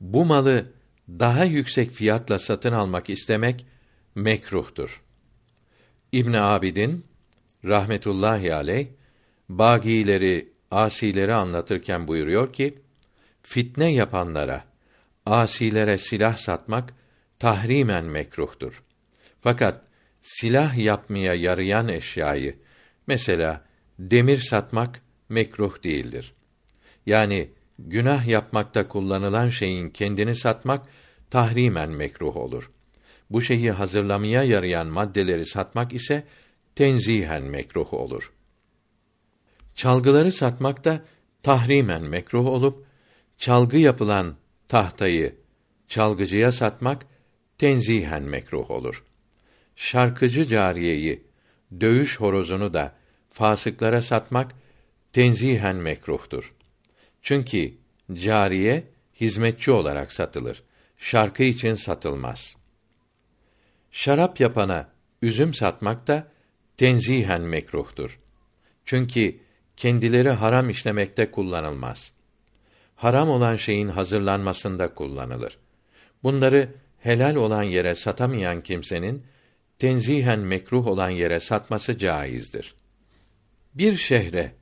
bu 0.00 0.24
malı 0.24 0.66
daha 1.08 1.44
yüksek 1.44 1.90
fiyatla 1.90 2.38
satın 2.38 2.72
almak 2.72 3.10
istemek 3.10 3.66
mekruhtur. 4.14 5.02
İbn 6.12 6.32
Abidin 6.32 7.04
rahmetullahi 7.64 8.54
aleyh 8.54 8.86
bagileri, 9.48 10.48
asileri 10.70 11.34
anlatırken 11.34 12.08
buyuruyor 12.08 12.52
ki 12.52 12.78
fitne 13.42 13.92
yapanlara, 13.92 14.64
asilere 15.26 15.98
silah 15.98 16.36
satmak 16.36 16.94
tahrimen 17.38 18.04
mekruhtur. 18.04 18.82
Fakat 19.40 19.82
silah 20.22 20.76
yapmaya 20.76 21.34
yarayan 21.34 21.88
eşyayı 21.88 22.56
mesela 23.06 23.64
demir 23.98 24.38
satmak 24.38 25.00
mekruh 25.28 25.84
değildir. 25.84 26.34
Yani 27.06 27.50
günah 27.78 28.26
yapmakta 28.26 28.88
kullanılan 28.88 29.50
şeyin 29.50 29.90
kendini 29.90 30.36
satmak 30.36 30.86
tahrimen 31.30 31.90
mekruh 31.90 32.36
olur. 32.36 32.70
Bu 33.30 33.40
şeyi 33.40 33.70
hazırlamaya 33.70 34.42
yarayan 34.42 34.86
maddeleri 34.86 35.46
satmak 35.46 35.92
ise 35.92 36.24
tenzihen 36.74 37.42
mekruh 37.42 37.94
olur. 37.94 38.32
Çalgıları 39.74 40.32
satmak 40.32 40.84
da 40.84 41.04
tahrimen 41.42 42.02
mekruh 42.02 42.46
olup 42.46 42.86
çalgı 43.38 43.76
yapılan 43.76 44.36
tahtayı 44.68 45.34
çalgıcıya 45.88 46.52
satmak 46.52 47.06
tenzihen 47.58 48.22
mekruh 48.22 48.70
olur. 48.70 49.04
Şarkıcı 49.76 50.46
cariyeyi, 50.46 51.22
dövüş 51.80 52.20
horozunu 52.20 52.72
da 52.72 52.94
fasıklara 53.30 54.02
satmak 54.02 54.54
tenzihen 55.12 55.76
mekruhtur. 55.76 56.54
Çünkü 57.24 57.74
cariye 58.12 58.84
hizmetçi 59.20 59.70
olarak 59.70 60.12
satılır. 60.12 60.62
Şarkı 60.98 61.42
için 61.42 61.74
satılmaz. 61.74 62.56
Şarap 63.90 64.40
yapana 64.40 64.88
üzüm 65.22 65.54
satmak 65.54 66.06
da 66.06 66.28
tenzihen 66.76 67.42
mekruhtur. 67.42 68.20
Çünkü 68.84 69.36
kendileri 69.76 70.30
haram 70.30 70.70
işlemekte 70.70 71.30
kullanılmaz. 71.30 72.12
Haram 72.96 73.30
olan 73.30 73.56
şeyin 73.56 73.88
hazırlanmasında 73.88 74.94
kullanılır. 74.94 75.58
Bunları 76.22 76.68
helal 76.98 77.34
olan 77.34 77.62
yere 77.62 77.94
satamayan 77.94 78.62
kimsenin 78.62 79.26
tenzihen 79.78 80.38
mekruh 80.38 80.86
olan 80.86 81.10
yere 81.10 81.40
satması 81.40 81.98
caizdir. 81.98 82.74
Bir 83.74 83.96
şehre 83.96 84.52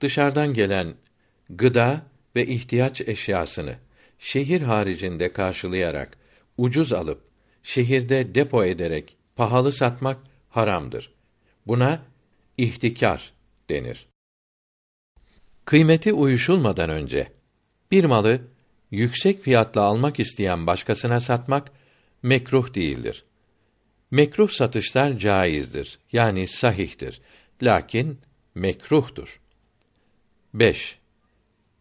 dışarıdan 0.00 0.54
gelen 0.54 0.94
gıda 1.50 2.02
ve 2.36 2.46
ihtiyaç 2.46 3.00
eşyasını 3.00 3.74
şehir 4.18 4.62
haricinde 4.62 5.32
karşılayarak 5.32 6.18
ucuz 6.58 6.92
alıp 6.92 7.22
şehirde 7.62 8.34
depo 8.34 8.64
ederek 8.64 9.16
pahalı 9.36 9.72
satmak 9.72 10.18
haramdır. 10.48 11.12
Buna 11.66 12.02
ihtikar 12.58 13.32
denir. 13.70 14.06
Kıymeti 15.64 16.12
uyuşulmadan 16.12 16.90
önce 16.90 17.32
bir 17.90 18.04
malı 18.04 18.40
yüksek 18.90 19.42
fiyatla 19.42 19.80
almak 19.80 20.20
isteyen 20.20 20.66
başkasına 20.66 21.20
satmak 21.20 21.72
mekruh 22.22 22.74
değildir. 22.74 23.24
Mekruh 24.10 24.50
satışlar 24.50 25.18
caizdir. 25.18 25.98
Yani 26.12 26.46
sahihtir. 26.46 27.20
Lakin 27.62 28.18
mekruhtur. 28.54 29.40
5. 30.54 30.99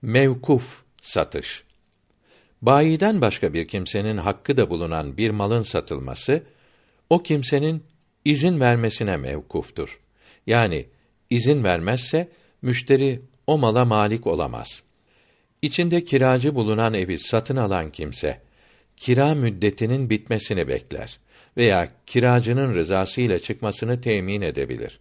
Mevkuf 0.02 0.84
satış. 1.02 1.64
Bayiden 2.62 3.22
başka 3.22 3.54
bir 3.54 3.68
kimsenin 3.68 4.18
hakkı 4.18 4.58
da 4.58 4.70
bulunan 4.70 5.18
bir 5.18 5.30
malın 5.30 5.62
satılması 5.62 6.43
o 7.10 7.24
kimsenin 7.24 7.84
izin 8.26 8.60
vermesine 8.60 9.18
mevkuftur. 9.18 10.00
Yani 10.47 10.86
izin 11.30 11.64
vermezse 11.64 12.30
müşteri 12.62 13.22
o 13.47 13.58
mala 13.58 13.86
malik 13.86 14.28
olamaz. 14.28 14.84
İçinde 15.62 16.06
kiracı 16.06 16.56
bulunan 16.56 16.93
evi 16.93 17.20
satın 17.20 17.56
alan 17.56 17.91
kimse 17.91 18.41
kira 18.97 19.36
müddetinin 19.36 20.10
bitmesini 20.10 20.68
bekler 20.68 21.20
veya 21.58 21.88
kiracının 22.06 22.76
rızası 22.76 23.22
ile 23.22 23.39
çıkmasını 23.39 24.02
temin 24.02 24.41
edebilir. 24.41 25.00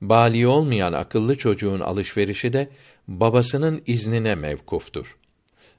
Bali 0.00 0.46
olmayan 0.46 0.92
akıllı 0.92 1.38
çocuğun 1.38 1.80
alışverişi 1.80 2.52
de 2.52 2.68
babasının 3.10 3.82
iznine 3.86 4.34
mevkuftur. 4.34 5.16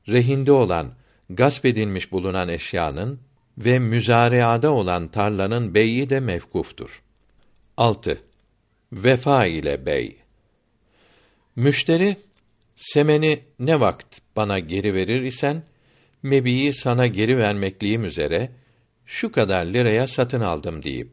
Rehinde 0.07 0.51
olan, 0.51 0.93
gasp 1.29 1.65
edilmiş 1.65 2.11
bulunan 2.11 2.49
eşyanın 2.49 3.19
ve 3.57 3.79
müzareada 3.79 4.71
olan 4.71 5.07
tarlanın 5.07 5.73
beyi 5.73 6.09
de 6.09 6.19
mevkuftur. 6.19 7.01
6. 7.77 8.21
Vefa 8.93 9.45
ile 9.45 9.85
bey. 9.85 10.17
Müşteri 11.55 12.17
semeni 12.75 13.39
ne 13.59 13.79
vakt 13.79 14.19
bana 14.35 14.59
geri 14.59 14.93
verir 14.93 15.21
isen 15.21 15.63
mebiyi 16.23 16.73
sana 16.73 17.07
geri 17.07 17.37
vermekliyim 17.37 18.05
üzere 18.05 18.51
şu 19.05 19.31
kadar 19.31 19.65
liraya 19.65 20.07
satın 20.07 20.41
aldım 20.41 20.83
deyip 20.83 21.09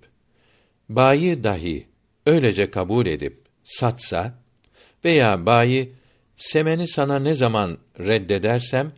bayi 0.89 1.45
dahi 1.45 1.87
öylece 2.27 2.71
kabul 2.71 3.07
edip 3.07 3.39
satsa 3.65 4.43
veya 5.05 5.47
bayi 5.47 5.93
semeni 6.39 6.89
sana 6.89 7.19
ne 7.19 7.35
zaman 7.35 7.79
reddedersem 7.99 8.93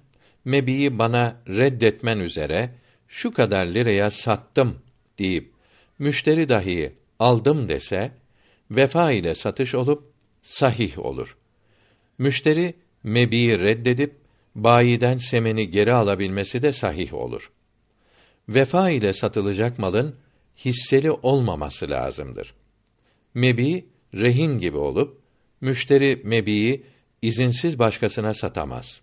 mebiyi 0.44 0.98
bana 0.98 1.36
reddetmen 1.48 2.18
üzere 2.18 2.70
şu 3.08 3.32
kadar 3.32 3.66
liraya 3.66 4.10
sattım 4.10 4.78
deyip 5.18 5.50
müşteri 5.98 6.48
dahi 6.48 6.92
aldım 7.18 7.68
dese 7.68 8.10
vefa 8.70 9.12
ile 9.12 9.34
satış 9.34 9.74
olup 9.74 10.12
sahih 10.42 10.98
olur. 10.98 11.36
Müşteri 12.18 12.74
mebiyi 13.02 13.60
reddedip 13.60 14.14
bayiden 14.54 15.18
semeni 15.18 15.70
geri 15.70 15.92
alabilmesi 15.92 16.62
de 16.62 16.72
sahih 16.72 17.14
olur. 17.14 17.50
Vefa 18.48 18.90
ile 18.90 19.12
satılacak 19.12 19.78
malın 19.78 20.14
hisseli 20.56 21.10
olmaması 21.10 21.90
lazımdır. 21.90 22.54
Mebi 23.34 23.86
rehin 24.14 24.58
gibi 24.58 24.76
olup 24.76 25.20
müşteri 25.60 26.20
mebiyi 26.24 26.84
izinsiz 27.22 27.78
başkasına 27.78 28.34
satamaz. 28.34 29.00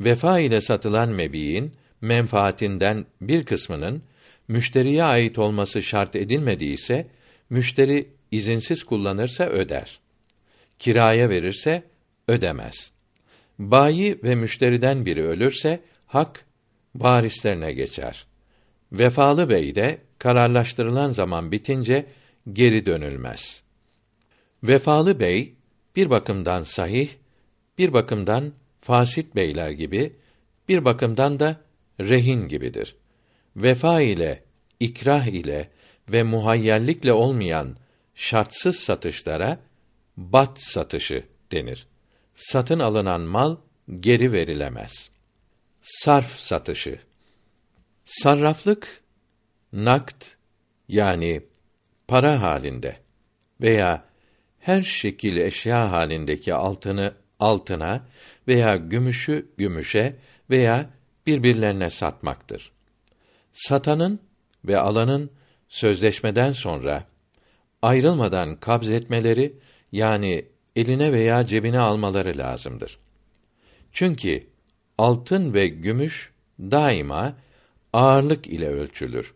Vefa 0.00 0.38
ile 0.38 0.60
satılan 0.60 1.08
mebiin 1.08 1.72
menfaatinden 2.00 3.06
bir 3.20 3.44
kısmının 3.44 4.02
müşteriye 4.48 5.04
ait 5.04 5.38
olması 5.38 5.82
şart 5.82 6.16
edilmediyse 6.16 7.06
müşteri 7.50 8.08
izinsiz 8.30 8.84
kullanırsa 8.84 9.44
öder. 9.44 10.00
Kiraya 10.78 11.30
verirse 11.30 11.82
ödemez. 12.28 12.90
Bayi 13.58 14.18
ve 14.24 14.34
müşteriden 14.34 15.06
biri 15.06 15.22
ölürse 15.22 15.80
hak 16.06 16.44
varislerine 16.94 17.72
geçer. 17.72 18.26
Vefalı 18.92 19.50
bey 19.50 19.74
de 19.74 19.98
kararlaştırılan 20.18 21.08
zaman 21.08 21.52
bitince 21.52 22.06
geri 22.52 22.86
dönülmez. 22.86 23.62
Vefalı 24.62 25.20
bey 25.20 25.54
bir 25.96 26.10
bakımdan 26.10 26.62
sahih, 26.62 27.08
bir 27.80 27.92
bakımdan 27.92 28.52
fasit 28.80 29.36
beyler 29.36 29.70
gibi, 29.70 30.16
bir 30.68 30.84
bakımdan 30.84 31.40
da 31.40 31.60
rehin 32.00 32.48
gibidir. 32.48 32.96
Vefa 33.56 34.00
ile, 34.00 34.44
ikrah 34.80 35.26
ile 35.26 35.70
ve 36.08 36.22
muhayyerlikle 36.22 37.12
olmayan 37.12 37.76
şartsız 38.14 38.76
satışlara 38.76 39.58
bat 40.16 40.62
satışı 40.62 41.24
denir. 41.52 41.86
Satın 42.34 42.78
alınan 42.78 43.20
mal 43.20 43.56
geri 44.00 44.32
verilemez. 44.32 45.10
Sarf 45.82 46.36
satışı. 46.36 47.00
Sarraflık 48.04 49.02
nakt 49.72 50.26
yani 50.88 51.42
para 52.08 52.42
halinde 52.42 52.96
veya 53.60 54.04
her 54.58 54.82
şekil 54.82 55.36
eşya 55.36 55.92
halindeki 55.92 56.54
altını 56.54 57.14
altına 57.40 58.06
veya 58.48 58.76
gümüşü 58.76 59.46
gümüşe 59.58 60.16
veya 60.50 60.90
birbirlerine 61.26 61.90
satmaktır. 61.90 62.72
Satanın 63.52 64.20
ve 64.64 64.78
alanın 64.78 65.30
sözleşmeden 65.68 66.52
sonra 66.52 67.04
ayrılmadan 67.82 68.56
kabz 68.56 68.90
etmeleri 68.90 69.52
yani 69.92 70.44
eline 70.76 71.12
veya 71.12 71.44
cebine 71.44 71.78
almaları 71.78 72.38
lazımdır. 72.38 72.98
Çünkü 73.92 74.46
altın 74.98 75.54
ve 75.54 75.66
gümüş 75.68 76.32
daima 76.60 77.34
ağırlık 77.92 78.46
ile 78.46 78.68
ölçülür. 78.68 79.34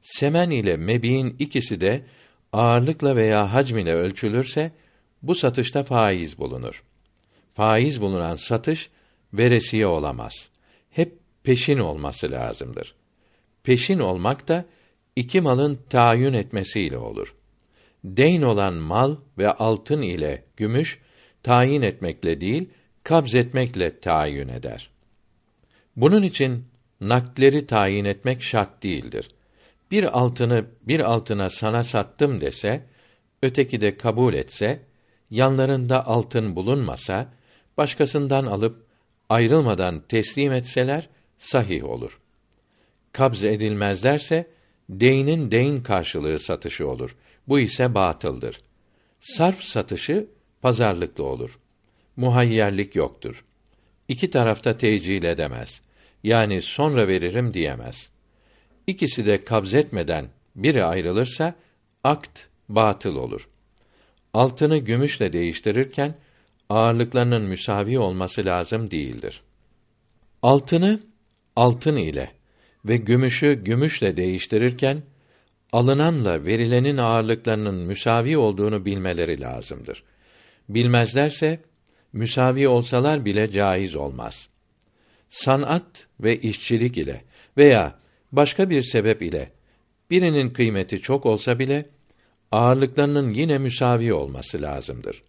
Semen 0.00 0.50
ile 0.50 0.76
mebiğin 0.76 1.36
ikisi 1.38 1.80
de 1.80 2.06
ağırlıkla 2.52 3.16
veya 3.16 3.54
hacm 3.54 3.78
ile 3.78 3.94
ölçülürse 3.94 4.72
bu 5.22 5.34
satışta 5.34 5.84
faiz 5.84 6.38
bulunur. 6.38 6.82
Faiz 7.54 8.00
bulunan 8.00 8.36
satış 8.36 8.90
veresiye 9.32 9.86
olamaz. 9.86 10.50
Hep 10.90 11.18
peşin 11.44 11.78
olması 11.78 12.30
lazımdır. 12.30 12.94
Peşin 13.62 13.98
olmak 13.98 14.48
da 14.48 14.64
iki 15.16 15.40
malın 15.40 15.78
tayin 15.90 16.32
etmesiyle 16.32 16.98
olur. 16.98 17.34
Deyn 18.04 18.42
olan 18.42 18.74
mal 18.74 19.16
ve 19.38 19.52
altın 19.52 20.02
ile 20.02 20.44
gümüş 20.56 20.98
tayin 21.42 21.82
etmekle 21.82 22.40
değil, 22.40 22.68
kabz 23.04 23.34
etmekle 23.34 24.00
tayin 24.00 24.48
eder. 24.48 24.90
Bunun 25.96 26.22
için 26.22 26.64
nakleri 27.00 27.66
tayin 27.66 28.04
etmek 28.04 28.42
şart 28.42 28.82
değildir. 28.82 29.30
Bir 29.90 30.18
altını 30.18 30.64
bir 30.82 31.00
altına 31.00 31.50
sana 31.50 31.84
sattım 31.84 32.40
dese, 32.40 32.86
öteki 33.42 33.80
de 33.80 33.96
kabul 33.96 34.34
etse, 34.34 34.80
yanlarında 35.30 36.06
altın 36.06 36.56
bulunmasa, 36.56 37.32
başkasından 37.80 38.46
alıp 38.46 38.86
ayrılmadan 39.28 40.02
teslim 40.08 40.52
etseler 40.52 41.08
sahih 41.38 41.84
olur. 41.84 42.20
Kabz 43.12 43.44
edilmezlerse 43.44 44.46
deynin 44.88 45.50
deyn 45.50 45.82
karşılığı 45.82 46.38
satışı 46.38 46.88
olur. 46.88 47.16
Bu 47.48 47.60
ise 47.60 47.94
batıldır. 47.94 48.60
Sarf 49.20 49.62
satışı 49.62 50.26
pazarlıklı 50.62 51.24
olur. 51.24 51.58
Muhayyerlik 52.16 52.96
yoktur. 52.96 53.44
İki 54.08 54.30
tarafta 54.30 54.76
tecil 54.76 55.22
edemez. 55.22 55.82
Yani 56.22 56.62
sonra 56.62 57.08
veririm 57.08 57.54
diyemez. 57.54 58.10
İkisi 58.86 59.26
de 59.26 59.44
kabzetmeden 59.44 60.28
biri 60.56 60.84
ayrılırsa 60.84 61.54
akt 62.04 62.40
batıl 62.68 63.16
olur. 63.16 63.48
Altını 64.34 64.78
gümüşle 64.78 65.32
değiştirirken 65.32 66.14
ağırlıklarının 66.70 67.42
müsavi 67.42 67.98
olması 67.98 68.44
lazım 68.44 68.90
değildir. 68.90 69.42
Altını 70.42 71.00
altın 71.56 71.96
ile 71.96 72.30
ve 72.84 72.96
gümüşü 72.96 73.64
gümüşle 73.64 74.16
değiştirirken 74.16 75.02
alınanla 75.72 76.44
verilenin 76.44 76.96
ağırlıklarının 76.96 77.74
müsavi 77.74 78.38
olduğunu 78.38 78.84
bilmeleri 78.84 79.40
lazımdır. 79.40 80.02
Bilmezlerse 80.68 81.60
müsavi 82.12 82.68
olsalar 82.68 83.24
bile 83.24 83.52
caiz 83.52 83.94
olmaz. 83.94 84.48
Sanat 85.28 86.06
ve 86.20 86.40
işçilik 86.40 86.98
ile 86.98 87.24
veya 87.56 87.98
başka 88.32 88.70
bir 88.70 88.82
sebep 88.82 89.22
ile 89.22 89.50
birinin 90.10 90.50
kıymeti 90.50 91.00
çok 91.00 91.26
olsa 91.26 91.58
bile 91.58 91.86
ağırlıklarının 92.52 93.34
yine 93.34 93.58
müsavi 93.58 94.12
olması 94.12 94.62
lazımdır. 94.62 95.22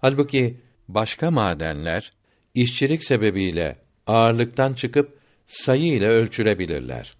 Halbuki 0.00 0.56
başka 0.88 1.30
madenler 1.30 2.12
işçilik 2.54 3.04
sebebiyle 3.04 3.76
ağırlıktan 4.06 4.74
çıkıp 4.74 5.18
sayı 5.46 5.92
ile 5.92 6.08
ölçülebilirler. 6.08 7.16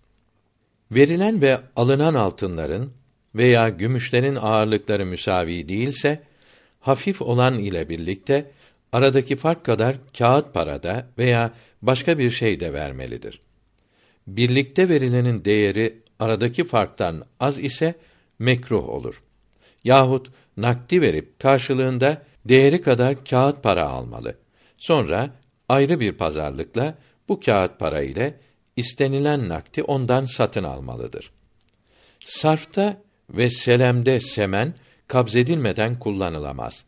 Verilen 0.90 1.42
ve 1.42 1.60
alınan 1.76 2.14
altınların 2.14 2.92
veya 3.34 3.68
gümüşlerin 3.68 4.34
ağırlıkları 4.34 5.06
müsavi 5.06 5.68
değilse, 5.68 6.22
hafif 6.80 7.22
olan 7.22 7.58
ile 7.58 7.88
birlikte 7.88 8.50
aradaki 8.92 9.36
fark 9.36 9.64
kadar 9.64 9.96
kağıt 10.18 10.54
parada 10.54 11.06
veya 11.18 11.52
başka 11.82 12.18
bir 12.18 12.30
şey 12.30 12.60
de 12.60 12.72
vermelidir. 12.72 13.40
Birlikte 14.26 14.88
verilenin 14.88 15.44
değeri 15.44 15.98
aradaki 16.18 16.64
farktan 16.64 17.24
az 17.40 17.58
ise 17.58 17.94
mekruh 18.38 18.88
olur. 18.88 19.22
Yahut 19.84 20.30
nakdi 20.56 21.02
verip 21.02 21.38
karşılığında 21.38 22.22
değeri 22.44 22.82
kadar 22.82 23.24
kağıt 23.24 23.62
para 23.62 23.88
almalı. 23.88 24.36
Sonra 24.76 25.30
ayrı 25.68 26.00
bir 26.00 26.12
pazarlıkla 26.12 26.94
bu 27.28 27.40
kağıt 27.40 27.78
para 27.78 28.02
ile 28.02 28.40
istenilen 28.76 29.48
nakdi 29.48 29.82
ondan 29.82 30.24
satın 30.24 30.64
almalıdır. 30.64 31.30
Sarfta 32.20 33.02
ve 33.30 33.50
selemde 33.50 34.20
semen 34.20 34.74
kabzedilmeden 35.08 35.98
kullanılamaz. 35.98 36.84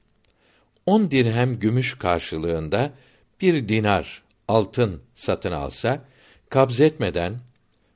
On 0.86 1.11
dirhem 1.11 1.59
gümüş 1.59 1.98
karşılığında 1.98 2.92
bir 3.40 3.68
dinar 3.68 4.22
altın 4.48 5.03
satın 5.14 5.53
alsa, 5.53 6.05
kabzetmeden 6.48 7.38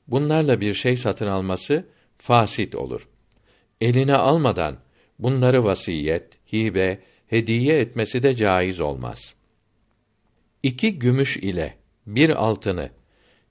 bunlarla 0.07 0.61
bir 0.61 0.73
şey 0.73 0.97
satın 0.97 1.27
alması 1.27 1.85
fasit 2.17 2.75
olur. 2.75 3.07
Eline 3.81 4.15
almadan 4.15 4.77
bunları 5.19 5.63
vasiyet, 5.63 6.53
hibe, 6.53 6.99
hediye 7.27 7.79
etmesi 7.79 8.23
de 8.23 8.35
caiz 8.35 8.79
olmaz. 8.79 9.33
İki 10.63 10.99
gümüş 10.99 11.37
ile 11.37 11.77
bir 12.07 12.29
altını 12.29 12.89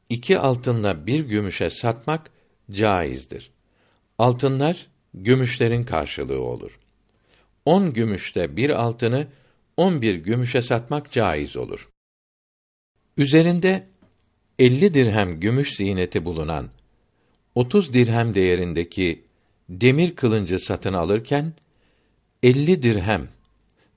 iki 0.08 0.38
altınla 0.38 1.06
bir 1.06 1.20
gümüşe 1.20 1.70
satmak 1.70 2.30
caizdir. 2.70 3.50
Altınlar 4.18 4.86
gümüşlerin 5.14 5.84
karşılığı 5.84 6.40
olur. 6.40 6.78
On 7.64 7.92
gümüşte 7.92 8.56
bir 8.56 8.70
altını 8.70 9.26
on 9.76 10.02
bir 10.02 10.14
gümüşe 10.14 10.62
satmak 10.62 11.12
caiz 11.12 11.56
olur. 11.56 11.88
Üzerinde 13.16 13.86
elli 14.58 14.94
dirhem 14.94 15.40
gümüş 15.40 15.76
ziyneti 15.76 16.24
bulunan 16.24 16.68
otuz 17.54 17.94
dirhem 17.94 18.34
değerindeki 18.34 19.24
demir 19.68 20.16
kılıncı 20.16 20.58
satın 20.58 20.92
alırken 20.92 21.52
elli 22.42 22.82
dirhem 22.82 23.28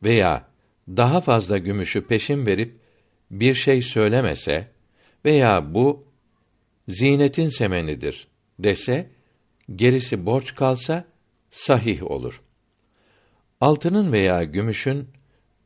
veya 0.04 0.46
daha 0.88 1.22
fazla 1.22 1.58
gümüşü 1.58 2.08
peşin 2.08 2.46
verip 2.46 2.80
bir 3.32 3.54
şey 3.54 3.82
söylemese 3.82 4.68
veya 5.26 5.74
bu 5.74 6.06
zinetin 6.88 7.50
semenidir 7.50 8.28
dese 8.60 9.10
gerisi 9.76 10.26
borç 10.26 10.56
kalsa 10.56 11.06
sahih 11.50 12.12
olur. 12.12 12.42
Altının 13.62 14.12
veya 14.12 14.44
gümüşün 14.44 15.08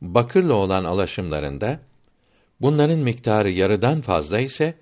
bakırla 0.00 0.54
olan 0.54 0.84
alaşımlarında 0.84 1.80
bunların 2.60 2.98
miktarı 2.98 3.50
yarıdan 3.50 4.00
fazla 4.00 4.40
ise 4.40 4.74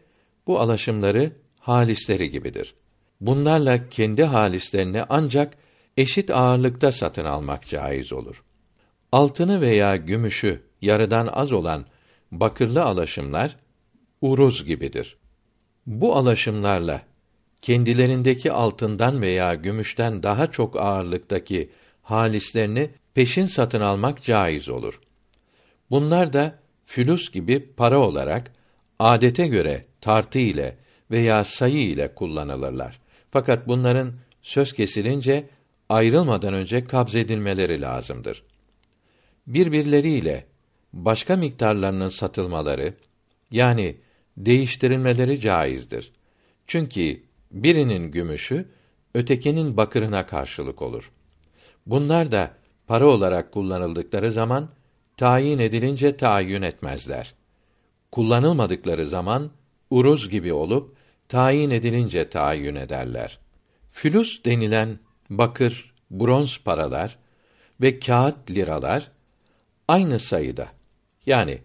bu 0.46 0.60
alaşımları 0.60 1.32
halisleri 1.58 2.30
gibidir. 2.30 2.74
Bunlarla 3.20 3.88
kendi 3.88 4.24
halislerini 4.24 5.02
ancak 5.08 5.54
eşit 5.96 6.30
ağırlıkta 6.30 6.92
satın 6.92 7.24
almak 7.24 7.66
caiz 7.66 8.12
olur. 8.12 8.42
Altını 9.12 9.60
veya 9.60 9.96
gümüşü 9.96 10.62
yarıdan 10.82 11.26
az 11.26 11.52
olan 11.52 11.84
bakırlı 12.32 12.84
alaşımlar 12.84 13.56
uruz 14.20 14.64
gibidir. 14.64 15.16
Bu 15.86 16.16
alaşımlarla 16.16 17.02
kendilerindeki 17.62 18.52
altından 18.52 19.22
veya 19.22 19.54
gümüşten 19.54 20.22
daha 20.22 20.50
çok 20.50 20.76
ağırlıktaki 20.76 21.70
halislerini 22.02 22.90
peşin 23.14 23.46
satın 23.46 23.80
almak 23.80 24.22
caiz 24.22 24.68
olur. 24.68 25.00
Bunlar 25.90 26.32
da 26.32 26.58
fülüs 26.86 27.30
gibi 27.30 27.72
para 27.76 27.98
olarak 27.98 28.52
adete 28.98 29.46
göre 29.46 29.84
tartı 30.00 30.38
ile 30.38 30.76
veya 31.10 31.44
sayı 31.44 31.82
ile 31.82 32.14
kullanılırlar. 32.14 33.00
Fakat 33.30 33.68
bunların 33.68 34.12
söz 34.42 34.72
kesilince 34.72 35.48
ayrılmadan 35.88 36.54
önce 36.54 36.84
kabzedilmeleri 36.84 37.80
lazımdır. 37.80 38.42
Birbirleriyle 39.50 40.46
başka 40.92 41.36
miktarlarının 41.36 42.08
satılmaları 42.08 42.94
yani 43.50 43.96
değiştirilmeleri 44.36 45.40
caizdir. 45.40 46.12
Çünkü 46.66 47.22
birinin 47.50 48.10
gümüşü 48.10 48.68
ötekinin 49.14 49.76
bakırına 49.76 50.26
karşılık 50.26 50.82
olur. 50.82 51.12
Bunlar 51.86 52.30
da 52.30 52.50
para 52.86 53.06
olarak 53.06 53.52
kullanıldıkları 53.52 54.32
zaman 54.32 54.68
tayin 55.16 55.58
edilince 55.58 56.16
tayin 56.16 56.62
etmezler. 56.62 57.34
Kullanılmadıkları 58.12 59.06
zaman 59.06 59.50
uruz 59.90 60.28
gibi 60.28 60.52
olup 60.52 60.96
tayin 61.28 61.70
edilince 61.70 62.28
tayin 62.28 62.74
ederler. 62.74 63.38
Fülüs 63.90 64.44
denilen 64.44 64.98
bakır, 65.30 65.94
bronz 66.10 66.60
paralar 66.64 67.18
ve 67.80 67.98
kağıt 67.98 68.50
liralar 68.50 69.10
aynı 69.90 70.18
sayıda. 70.18 70.68
Yani 71.26 71.58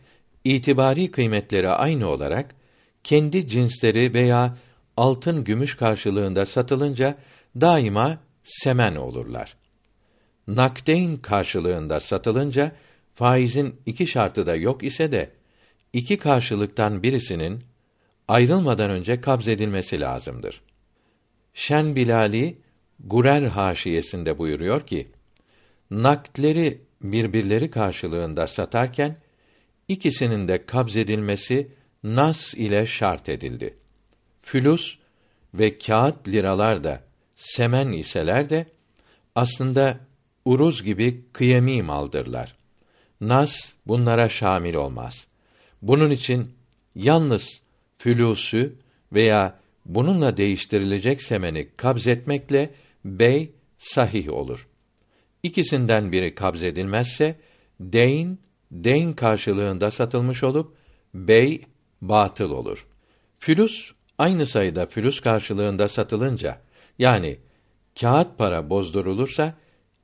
itibari 0.43 1.11
kıymetleri 1.11 1.69
aynı 1.69 2.07
olarak 2.07 2.55
kendi 3.03 3.47
cinsleri 3.47 4.13
veya 4.13 4.57
altın 4.97 5.43
gümüş 5.43 5.75
karşılığında 5.75 6.45
satılınca 6.45 7.15
daima 7.61 8.17
semen 8.43 8.95
olurlar. 8.95 9.57
Nakdeyn 10.47 11.15
karşılığında 11.15 11.99
satılınca 11.99 12.71
faizin 13.15 13.75
iki 13.85 14.07
şartı 14.07 14.47
da 14.47 14.55
yok 14.55 14.83
ise 14.83 15.11
de 15.11 15.31
iki 15.93 16.17
karşılıktan 16.17 17.03
birisinin 17.03 17.63
ayrılmadan 18.27 18.89
önce 18.89 19.21
kabzedilmesi 19.21 19.99
lazımdır. 19.99 20.61
Şen 21.53 21.95
Bilali 21.95 22.57
Gurer 22.99 23.41
haşiyesinde 23.41 24.37
buyuruyor 24.37 24.87
ki: 24.87 25.07
Nakleri 25.91 26.81
birbirleri 27.11 27.71
karşılığında 27.71 28.47
satarken 28.47 29.17
ikisinin 29.87 30.47
de 30.47 30.65
kabzedilmesi 30.65 31.67
nas 32.03 32.53
ile 32.53 32.85
şart 32.85 33.29
edildi. 33.29 33.73
Fülus 34.41 34.97
ve 35.53 35.77
kağıt 35.77 36.27
liralar 36.27 36.83
da 36.83 37.03
semen 37.35 37.91
iseler 37.91 38.49
de 38.49 38.65
aslında 39.35 39.99
uruz 40.45 40.83
gibi 40.83 41.25
kıyemi 41.33 41.81
maldırlar. 41.81 42.55
Nas 43.21 43.73
bunlara 43.87 44.29
şamil 44.29 44.73
olmaz. 44.73 45.27
Bunun 45.81 46.11
için 46.11 46.51
yalnız 46.95 47.61
fülüsü 47.97 48.75
veya 49.13 49.59
bununla 49.85 50.37
değiştirilecek 50.37 51.21
semeni 51.21 51.67
kabzetmekle 51.77 52.69
bey 53.05 53.51
sahih 53.77 54.29
olur. 54.29 54.67
İkisinden 55.45 56.11
biri 56.11 56.35
kabzedilmezse 56.35 57.35
deyn 57.79 58.37
deyn 58.71 59.13
karşılığında 59.13 59.91
satılmış 59.91 60.43
olup 60.43 60.75
bey 61.13 61.61
batıl 62.01 62.51
olur. 62.51 62.85
Fülüs 63.39 63.91
aynı 64.17 64.47
sayıda 64.47 64.85
fülüs 64.85 65.19
karşılığında 65.19 65.87
satılınca 65.87 66.61
yani 66.99 67.37
kağıt 67.99 68.37
para 68.37 68.69
bozdurulursa 68.69 69.53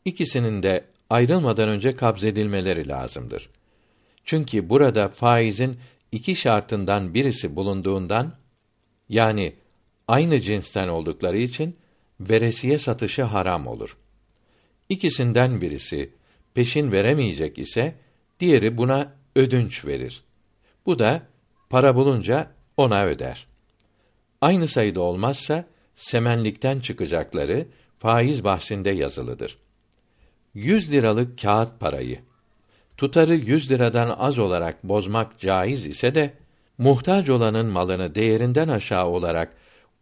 ikisinin 0.05 0.63
de 0.63 0.85
ayrılmadan 1.09 1.69
önce 1.69 1.95
kabzedilmeleri 1.95 2.87
lazımdır. 2.87 3.49
Çünkü 4.25 4.69
burada 4.69 5.09
faizin 5.09 5.79
iki 6.11 6.35
şartından 6.35 7.13
birisi 7.13 7.55
bulunduğundan 7.55 8.33
yani 9.09 9.53
aynı 10.07 10.39
cinsten 10.39 10.87
oldukları 10.87 11.37
için 11.37 11.75
veresiye 12.19 12.79
satışı 12.79 13.23
haram 13.23 13.67
olur. 13.67 13.97
İkisinden 14.91 15.61
birisi 15.61 16.09
peşin 16.53 16.91
veremeyecek 16.91 17.57
ise 17.57 17.95
diğeri 18.39 18.77
buna 18.77 19.13
ödünç 19.35 19.85
verir. 19.85 20.23
Bu 20.85 20.99
da 20.99 21.21
para 21.69 21.95
bulunca 21.95 22.51
ona 22.77 23.05
öder. 23.05 23.47
Aynı 24.41 24.67
sayıda 24.67 25.01
olmazsa 25.01 25.65
semenlikten 25.95 26.79
çıkacakları 26.79 27.67
faiz 27.99 28.43
bahsinde 28.43 28.89
yazılıdır. 28.89 29.57
100 30.53 30.91
liralık 30.91 31.41
kağıt 31.41 31.79
parayı 31.79 32.19
tutarı 32.97 33.35
100 33.35 33.71
liradan 33.71 34.15
az 34.19 34.39
olarak 34.39 34.83
bozmak 34.83 35.39
caiz 35.39 35.85
ise 35.85 36.15
de 36.15 36.33
muhtaç 36.77 37.29
olanın 37.29 37.65
malını 37.65 38.15
değerinden 38.15 38.67
aşağı 38.67 39.07
olarak 39.07 39.55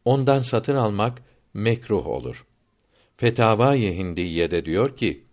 ondan 0.05 0.39
satın 0.39 0.75
almak 0.75 1.21
mekruh 1.53 2.07
olur. 2.07 2.45
Fetavai 3.19 3.97
Hindiye'de 3.97 4.65
diyor 4.65 4.97
ki, 4.97 5.23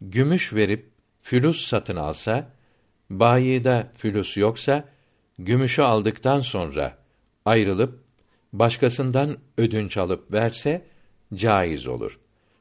gümüş 0.00 0.52
verip 0.52 0.90
fülüs 1.22 1.66
satın 1.66 1.96
alsa, 1.96 2.52
bayide 3.10 3.90
fülüs 3.96 4.36
yoksa, 4.36 4.88
gümüşü 5.38 5.82
aldıktan 5.82 6.40
sonra 6.40 6.98
ayrılıp 7.44 8.04
başkasından 8.52 9.36
ödünç 9.58 9.96
alıp 9.96 10.32
verse 10.32 10.86
caiz 11.34 11.86
olur. 11.86 12.18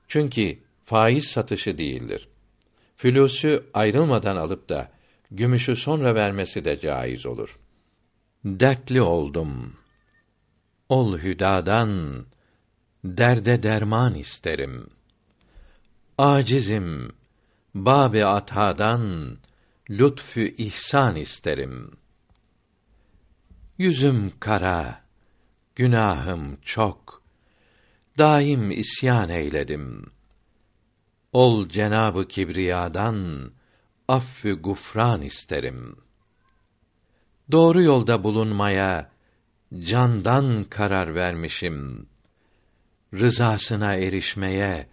Çünkü 0.07 0.57
faiz 0.85 1.27
satışı 1.27 1.77
değildir. 1.77 2.27
Fülüsü 2.97 3.63
ayrılmadan 3.73 4.35
alıp 4.35 4.69
da 4.69 4.91
gümüşü 5.31 5.75
sonra 5.75 6.15
vermesi 6.15 6.65
de 6.65 6.79
caiz 6.79 7.25
olur. 7.25 7.57
Dertli 8.45 9.01
oldum. 9.01 9.73
Ol 10.89 11.17
hüdadan 11.17 12.25
derde 13.05 13.63
derman 13.63 14.15
isterim. 14.15 14.89
Acizim 16.17 17.11
bab-ı 17.75 18.27
atadan 18.27 19.37
lütfü 19.89 20.55
ihsan 20.57 21.15
isterim. 21.15 21.91
Yüzüm 23.77 24.33
kara, 24.39 25.01
günahım 25.75 26.57
çok. 26.61 27.23
Daim 28.17 28.71
isyan 28.71 29.29
eyledim. 29.29 30.11
Ol 31.33 31.69
Cenabı 31.69 32.27
Kibriya'dan 32.27 33.51
affü 34.07 34.61
gufran 34.61 35.21
isterim. 35.21 35.97
Doğru 37.51 37.81
yolda 37.81 38.23
bulunmaya 38.23 39.11
candan 39.79 40.63
karar 40.63 41.15
vermişim. 41.15 42.09
Rızasına 43.13 43.95
erişmeye 43.95 44.87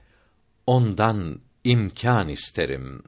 ondan 0.66 1.40
imkan 1.64 2.28
isterim. 2.28 3.02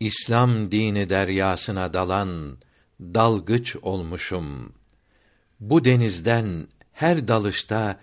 İslam 0.00 0.70
dini 0.70 1.08
deryasına 1.08 1.94
dalan 1.94 2.58
dalgıç 3.00 3.76
olmuşum. 3.76 4.72
Bu 5.60 5.84
denizden 5.84 6.68
her 6.92 7.28
dalışta 7.28 8.00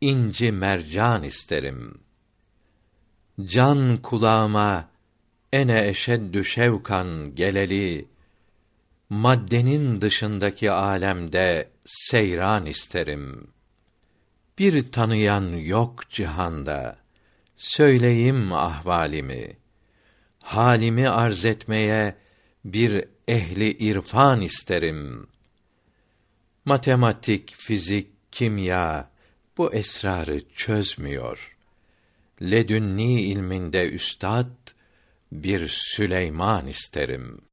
inci 0.00 0.52
mercan 0.52 1.22
isterim. 1.22 2.00
Can 3.44 3.96
kulağıma 3.96 4.88
ene 5.52 5.88
eşeddü 5.88 6.44
şevkan 6.44 7.34
geleli 7.34 8.08
maddenin 9.10 10.00
dışındaki 10.00 10.70
alemde 10.70 11.68
seyran 11.84 12.66
isterim. 12.66 13.50
Bir 14.60 14.92
tanıyan 14.92 15.48
yok 15.48 16.10
cihanda. 16.10 16.98
Söyleyim 17.56 18.52
ahvalimi. 18.52 19.56
Halimi 20.42 21.08
arz 21.08 21.44
etmeye 21.44 22.16
bir 22.64 23.04
ehli 23.28 23.70
irfan 23.70 24.40
isterim. 24.40 25.28
Matematik, 26.64 27.54
fizik, 27.56 28.08
kimya 28.32 29.10
bu 29.58 29.74
esrarı 29.74 30.40
çözmüyor. 30.54 31.56
Ledünni 32.42 33.22
ilminde 33.22 33.90
üstad 33.90 34.50
bir 35.32 35.68
Süleyman 35.68 36.66
isterim.'' 36.66 37.49